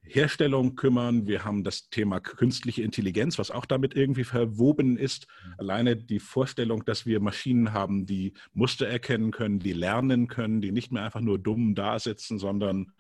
Herstellung 0.03 0.75
kümmern. 0.77 1.27
Wir 1.27 1.45
haben 1.45 1.63
das 1.63 1.89
Thema 1.91 2.21
künstliche 2.21 2.83
Intelligenz, 2.83 3.39
was 3.39 3.51
auch 3.51 3.67
damit 3.67 3.95
irgendwie 3.95 4.25
verwoben 4.25 4.97
ist. 4.97 5.27
Mhm. 5.27 5.55
Alleine 5.59 5.97
die 5.97 6.21
Vorstellung, 6.21 6.85
dass 6.85 7.07
wir 7.07 7.21
Maschinen 7.21 7.73
haben, 7.73 8.07
die 8.07 8.33
Muster 8.53 8.89
erkennen 8.89 9.31
können, 9.31 9.61
die 9.61 9.73
lernen 9.73 10.29
können, 10.29 10.61
die 10.61 10.73
nicht 10.73 10.91
mehr 10.91 11.05
einfach 11.05 11.21
nur 11.21 11.39
dumm 11.39 11.75
da 11.75 11.99
sitzen, 11.99 12.39
sondern 12.39 12.93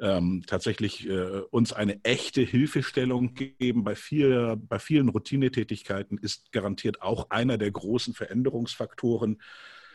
ähm, 0.00 0.42
tatsächlich 0.46 1.08
äh, 1.08 1.42
uns 1.50 1.72
eine 1.72 2.02
echte 2.04 2.42
Hilfestellung 2.42 3.34
geben 3.34 3.84
bei, 3.84 3.94
viel, 3.94 4.56
bei 4.56 4.78
vielen 4.78 5.08
Routinetätigkeiten, 5.08 6.18
ist 6.18 6.52
garantiert 6.52 7.02
auch 7.02 7.30
einer 7.30 7.56
der 7.56 7.70
großen 7.70 8.14
Veränderungsfaktoren. 8.14 9.40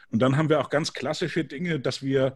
Und 0.09 0.19
dann 0.21 0.37
haben 0.37 0.49
wir 0.49 0.61
auch 0.61 0.69
ganz 0.69 0.93
klassische 0.93 1.43
Dinge, 1.43 1.79
dass 1.79 2.01
wir 2.01 2.35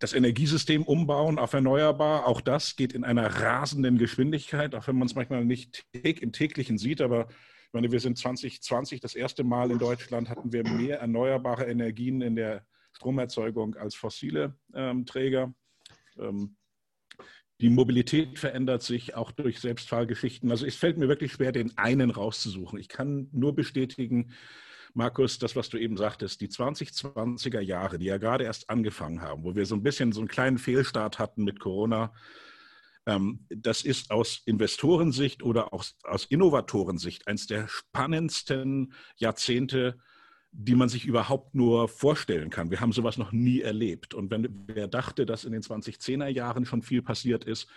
das 0.00 0.14
Energiesystem 0.14 0.82
umbauen 0.82 1.38
auf 1.38 1.52
erneuerbar. 1.52 2.26
Auch 2.26 2.40
das 2.40 2.74
geht 2.74 2.94
in 2.94 3.04
einer 3.04 3.26
rasenden 3.26 3.98
Geschwindigkeit, 3.98 4.74
auch 4.74 4.88
wenn 4.88 4.96
man 4.96 5.06
es 5.06 5.14
manchmal 5.14 5.44
nicht 5.44 5.84
im 5.92 6.32
täglichen 6.32 6.78
sieht. 6.78 7.02
Aber 7.02 7.28
ich 7.28 7.72
meine, 7.74 7.92
wir 7.92 8.00
sind 8.00 8.18
2020 8.18 9.00
das 9.00 9.14
erste 9.14 9.44
Mal 9.44 9.70
in 9.70 9.78
Deutschland 9.78 10.28
hatten 10.28 10.52
wir 10.52 10.64
mehr 10.68 11.00
erneuerbare 11.00 11.66
Energien 11.66 12.22
in 12.22 12.34
der 12.34 12.66
Stromerzeugung 12.92 13.76
als 13.76 13.94
fossile 13.94 14.56
ähm, 14.74 15.04
Träger. 15.04 15.54
Ähm, 16.18 16.56
die 17.60 17.68
Mobilität 17.68 18.38
verändert 18.38 18.82
sich 18.82 19.14
auch 19.14 19.32
durch 19.32 19.60
Selbstfahrgeschichten. 19.60 20.50
Also 20.50 20.64
es 20.64 20.76
fällt 20.76 20.96
mir 20.96 21.08
wirklich 21.08 21.32
schwer, 21.32 21.52
den 21.52 21.76
einen 21.76 22.10
rauszusuchen. 22.10 22.78
Ich 22.78 22.88
kann 22.88 23.28
nur 23.32 23.54
bestätigen, 23.54 24.32
Markus, 24.94 25.38
das, 25.38 25.56
was 25.56 25.68
du 25.68 25.78
eben 25.78 25.96
sagtest, 25.96 26.40
die 26.40 26.48
2020er 26.48 27.60
Jahre, 27.60 27.98
die 27.98 28.06
ja 28.06 28.18
gerade 28.18 28.44
erst 28.44 28.70
angefangen 28.70 29.22
haben, 29.22 29.44
wo 29.44 29.54
wir 29.54 29.66
so 29.66 29.74
ein 29.74 29.82
bisschen 29.82 30.12
so 30.12 30.20
einen 30.20 30.28
kleinen 30.28 30.58
Fehlstart 30.58 31.18
hatten 31.18 31.44
mit 31.44 31.60
Corona, 31.60 32.12
ähm, 33.06 33.46
das 33.48 33.82
ist 33.82 34.10
aus 34.10 34.42
Investorensicht 34.46 35.42
oder 35.42 35.72
aus, 35.72 35.96
aus 36.04 36.26
Innovatorensicht 36.26 37.26
eines 37.26 37.46
der 37.46 37.68
spannendsten 37.68 38.92
Jahrzehnte, 39.16 39.98
die 40.52 40.74
man 40.74 40.88
sich 40.88 41.06
überhaupt 41.06 41.54
nur 41.54 41.88
vorstellen 41.88 42.50
kann. 42.50 42.70
Wir 42.70 42.80
haben 42.80 42.92
sowas 42.92 43.16
noch 43.16 43.32
nie 43.32 43.60
erlebt. 43.60 44.14
Und 44.14 44.30
wenn 44.30 44.66
wer 44.66 44.88
dachte, 44.88 45.24
dass 45.24 45.44
in 45.44 45.52
den 45.52 45.62
2010er 45.62 46.26
Jahren 46.26 46.64
schon 46.64 46.82
viel 46.82 47.02
passiert 47.02 47.44
ist, 47.44 47.68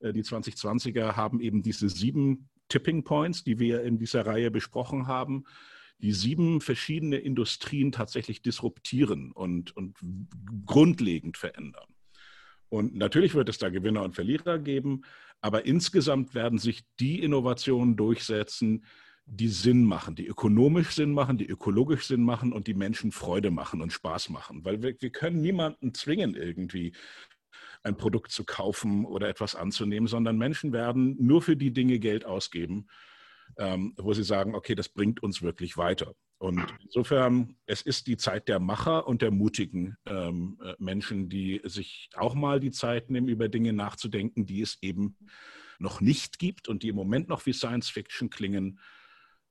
äh, 0.00 0.12
die 0.12 0.22
2020er 0.22 1.16
haben 1.16 1.40
eben 1.40 1.62
diese 1.62 1.88
sieben 1.88 2.48
Tipping 2.68 3.04
Points, 3.04 3.44
die 3.44 3.58
wir 3.58 3.82
in 3.82 3.98
dieser 3.98 4.26
Reihe 4.26 4.50
besprochen 4.50 5.06
haben, 5.06 5.44
die 5.98 6.12
sieben 6.12 6.60
verschiedene 6.60 7.16
Industrien 7.16 7.92
tatsächlich 7.92 8.42
disruptieren 8.42 9.32
und, 9.32 9.76
und 9.76 9.96
grundlegend 10.66 11.36
verändern. 11.36 11.86
Und 12.68 12.96
natürlich 12.96 13.34
wird 13.34 13.48
es 13.48 13.58
da 13.58 13.68
Gewinner 13.68 14.02
und 14.02 14.14
Verlierer 14.14 14.58
geben, 14.58 15.02
aber 15.40 15.66
insgesamt 15.66 16.34
werden 16.34 16.58
sich 16.58 16.84
die 16.98 17.22
Innovationen 17.22 17.96
durchsetzen, 17.96 18.84
die 19.26 19.48
Sinn 19.48 19.84
machen, 19.84 20.16
die 20.16 20.26
ökonomisch 20.26 20.90
Sinn 20.90 21.12
machen, 21.12 21.38
die 21.38 21.46
ökologisch 21.46 22.06
Sinn 22.06 22.22
machen 22.22 22.52
und 22.52 22.66
die 22.66 22.74
Menschen 22.74 23.12
Freude 23.12 23.50
machen 23.50 23.80
und 23.80 23.92
Spaß 23.92 24.28
machen. 24.28 24.64
Weil 24.64 24.82
wir, 24.82 24.94
wir 25.00 25.10
können 25.10 25.40
niemanden 25.40 25.94
zwingen, 25.94 26.34
irgendwie 26.34 26.92
ein 27.82 27.96
Produkt 27.96 28.32
zu 28.32 28.44
kaufen 28.44 29.04
oder 29.04 29.28
etwas 29.28 29.54
anzunehmen, 29.54 30.08
sondern 30.08 30.36
Menschen 30.36 30.72
werden 30.72 31.16
nur 31.18 31.42
für 31.42 31.56
die 31.56 31.72
Dinge 31.72 31.98
Geld 31.98 32.24
ausgeben, 32.24 32.88
ähm, 33.58 33.94
wo 33.96 34.12
sie 34.12 34.24
sagen, 34.24 34.54
okay, 34.54 34.74
das 34.74 34.88
bringt 34.88 35.22
uns 35.22 35.42
wirklich 35.42 35.76
weiter. 35.76 36.14
Und 36.38 36.62
insofern, 36.82 37.56
es 37.66 37.80
ist 37.80 38.06
die 38.06 38.16
Zeit 38.16 38.48
der 38.48 38.58
Macher 38.58 39.06
und 39.06 39.22
der 39.22 39.30
mutigen 39.30 39.96
ähm, 40.06 40.58
äh, 40.62 40.74
Menschen, 40.78 41.28
die 41.28 41.60
sich 41.64 42.10
auch 42.14 42.34
mal 42.34 42.60
die 42.60 42.72
Zeit 42.72 43.10
nehmen, 43.10 43.28
über 43.28 43.48
Dinge 43.48 43.72
nachzudenken, 43.72 44.44
die 44.44 44.60
es 44.60 44.78
eben 44.82 45.16
noch 45.78 46.00
nicht 46.00 46.38
gibt 46.38 46.68
und 46.68 46.82
die 46.82 46.88
im 46.88 46.96
Moment 46.96 47.28
noch 47.28 47.46
wie 47.46 47.52
Science 47.52 47.88
Fiction 47.88 48.30
klingen, 48.30 48.78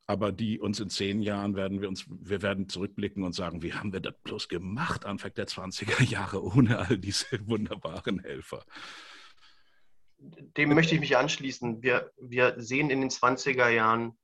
aber 0.05 0.31
die 0.31 0.59
uns 0.59 0.79
in 0.79 0.89
zehn 0.89 1.21
Jahren 1.21 1.55
werden 1.55 1.81
wir 1.81 1.87
uns, 1.87 2.05
wir 2.07 2.41
werden 2.41 2.67
zurückblicken 2.67 3.23
und 3.23 3.33
sagen, 3.33 3.63
wie 3.63 3.73
haben 3.73 3.93
wir 3.93 4.01
das 4.01 4.15
bloß 4.23 4.49
gemacht 4.49 5.05
Anfang 5.05 5.33
der 5.33 5.47
20er 5.47 6.03
Jahre 6.03 6.43
ohne 6.43 6.79
all 6.79 6.97
diese 6.97 7.25
wunderbaren 7.47 8.19
Helfer 8.19 8.65
dem 10.57 10.73
möchte 10.73 10.95
ich 10.95 11.01
mich 11.01 11.17
anschließen. 11.17 11.81
Wir, 11.81 12.11
wir 12.17 12.55
sehen 12.57 12.89
in 12.89 13.01
den 13.01 13.09
20er 13.09 13.69
Jahren 13.69 14.17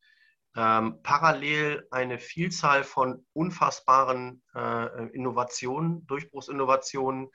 ähm, 0.55 1.01
parallel 1.03 1.87
eine 1.91 2.19
Vielzahl 2.19 2.83
von 2.83 3.25
unfassbaren 3.33 4.41
äh, 4.55 5.07
Innovationen, 5.09 6.05
Durchbruchsinnovationen, 6.07 7.29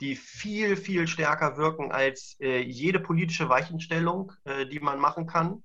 die 0.00 0.16
viel, 0.16 0.76
viel 0.76 1.06
stärker 1.06 1.56
wirken 1.56 1.92
als 1.92 2.36
äh, 2.40 2.60
jede 2.60 3.00
politische 3.00 3.48
Weichenstellung, 3.48 4.32
äh, 4.44 4.66
die 4.66 4.80
man 4.80 4.98
machen 4.98 5.26
kann. 5.26 5.62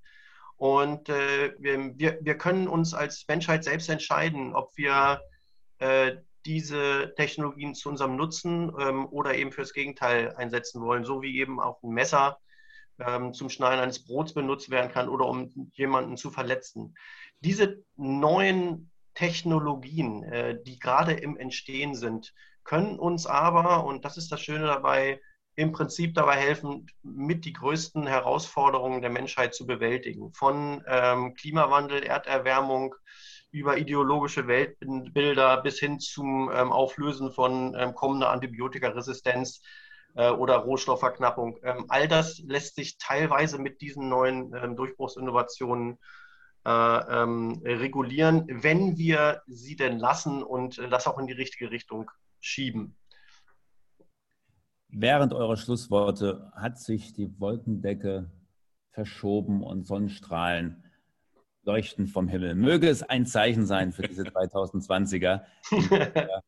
Und 0.56 1.10
äh, 1.10 1.54
wir, 1.58 2.20
wir 2.22 2.38
können 2.38 2.68
uns 2.68 2.94
als 2.94 3.26
Menschheit 3.28 3.64
selbst 3.64 3.90
entscheiden, 3.90 4.54
ob 4.54 4.78
wir 4.78 5.22
äh, 5.80 6.18
diese 6.46 7.14
Technologien 7.16 7.76
zu 7.76 7.90
unserem 7.90 8.16
Nutzen 8.16 8.72
ähm, 8.80 9.06
oder 9.08 9.36
eben 9.36 9.52
fürs 9.52 9.74
Gegenteil 9.74 10.36
einsetzen 10.36 10.82
wollen, 10.82 11.06
so 11.06 11.22
wie 11.22 11.40
eben 11.40 11.60
auch 11.60 11.82
ein 11.84 11.92
Messer 11.92 12.40
ähm, 13.00 13.34
zum 13.34 13.50
Schneiden 13.50 13.80
eines 13.80 14.06
Brots 14.06 14.34
benutzt 14.34 14.70
werden 14.70 14.92
kann 14.92 15.10
oder 15.10 15.26
um 15.26 15.52
jemanden 15.74 16.18
zu 16.18 16.32
verletzen. 16.32 16.96
Diese 17.40 17.84
neuen 17.96 18.92
Technologien, 19.14 20.24
äh, 20.24 20.62
die 20.64 20.80
gerade 20.80 21.14
im 21.14 21.38
Entstehen 21.38 21.96
sind, 21.96 22.34
können 22.64 23.00
uns 23.00 23.26
aber, 23.26 23.86
und 23.86 24.06
das 24.06 24.18
ist 24.18 24.32
das 24.32 24.42
Schöne 24.42 24.68
dabei, 24.68 25.20
im 25.56 25.72
Prinzip 25.72 26.14
dabei 26.16 26.38
helfen, 26.38 26.88
mit 27.04 27.44
die 27.46 27.54
größten 27.54 28.08
Herausforderungen 28.08 29.02
der 29.02 29.10
Menschheit 29.10 29.54
zu 29.54 29.66
bewältigen. 29.66 30.32
Von 30.34 30.84
ähm, 30.88 31.34
Klimawandel, 31.34 32.04
Erderwärmung, 32.04 32.96
über 33.52 33.78
ideologische 33.78 34.48
Weltbilder 34.48 35.62
bis 35.62 35.80
hin 35.80 36.00
zum 36.00 36.50
ähm, 36.54 36.72
Auflösen 36.72 37.32
von 37.32 37.76
ähm, 37.78 37.94
kommender 37.94 38.30
Antibiotikaresistenz 38.30 39.62
äh, 40.16 40.30
oder 40.30 40.58
Rohstoffverknappung. 40.58 41.60
Ähm, 41.64 41.86
all 41.90 42.08
das 42.08 42.40
lässt 42.40 42.76
sich 42.76 42.98
teilweise 42.98 43.60
mit 43.60 43.82
diesen 43.82 44.08
neuen 44.08 44.76
Durchbruchsinnovationen 44.76 46.00
äh, 46.64 46.70
regulieren, 46.70 48.48
wenn 48.64 48.98
wir 48.98 49.42
sie 49.48 49.76
denn 49.76 50.00
lassen 50.00 50.44
und 50.44 50.78
das 50.78 51.08
auch 51.08 51.18
in 51.18 51.28
die 51.28 51.34
richtige 51.34 51.72
Richtung 51.72 52.10
schieben. 52.40 52.96
Während 54.90 55.34
eurer 55.34 55.58
Schlussworte 55.58 56.52
hat 56.54 56.78
sich 56.78 57.14
die 57.14 57.40
Wolkendecke 57.40 58.30
verschoben 58.92 59.64
und 59.64 59.88
Sonnenstrahlen 59.88 60.84
leuchten 61.63 62.08
vom 62.08 62.28
Himmel. 62.28 62.56
Möge 62.56 62.89
es 62.89 63.04
ein 63.04 63.26
Zeichen 63.26 63.65
sein 63.65 63.91
für 63.91 64.04
diese 64.04 64.24
2020er, 64.24 65.41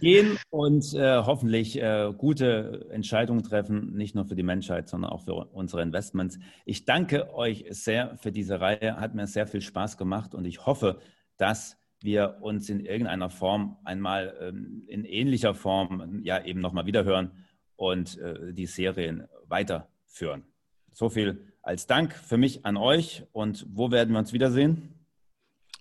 gehen 0.00 0.38
und 0.50 0.94
äh, 0.94 1.22
hoffentlich 1.24 1.80
äh, 1.80 2.12
gute 2.16 2.86
Entscheidungen 2.90 3.42
treffen, 3.42 3.94
nicht 3.96 4.14
nur 4.14 4.26
für 4.26 4.36
die 4.36 4.42
Menschheit, 4.42 4.88
sondern 4.88 5.10
auch 5.10 5.22
für 5.22 5.34
unsere 5.34 5.82
Investments. 5.82 6.38
Ich 6.64 6.84
danke 6.84 7.34
euch 7.34 7.64
sehr 7.70 8.16
für 8.18 8.32
diese 8.32 8.60
Reihe, 8.60 8.96
hat 8.96 9.14
mir 9.14 9.26
sehr 9.26 9.46
viel 9.46 9.62
Spaß 9.62 9.96
gemacht 9.96 10.34
und 10.34 10.44
ich 10.44 10.66
hoffe, 10.66 11.00
dass 11.38 11.78
wir 12.02 12.38
uns 12.40 12.68
in 12.68 12.80
irgendeiner 12.80 13.30
Form 13.30 13.78
einmal 13.84 14.36
ähm, 14.40 14.84
in 14.86 15.04
ähnlicher 15.04 15.54
Form 15.54 16.20
ja 16.22 16.44
eben 16.44 16.60
nochmal 16.60 16.86
wiederhören 16.86 17.32
und 17.76 18.18
äh, 18.18 18.52
die 18.52 18.66
Serien 18.66 19.26
weiterführen. 19.46 20.44
So 20.92 21.08
viel 21.08 21.52
als 21.66 21.86
Dank 21.86 22.14
für 22.14 22.36
mich 22.36 22.64
an 22.64 22.76
euch. 22.76 23.24
Und 23.32 23.66
wo 23.68 23.90
werden 23.90 24.12
wir 24.12 24.20
uns 24.20 24.32
wiedersehen? 24.32 24.94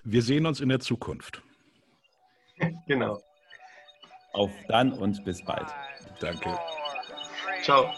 Wir 0.04 0.22
sehen 0.22 0.46
uns 0.46 0.60
in 0.60 0.70
der 0.70 0.80
Zukunft. 0.80 1.42
Genau. 2.88 3.20
Auf 4.32 4.52
dann 4.70 4.94
und 4.94 5.24
bis 5.26 5.44
bald. 5.44 5.68
Danke. 6.20 6.58
Ciao. 7.64 7.90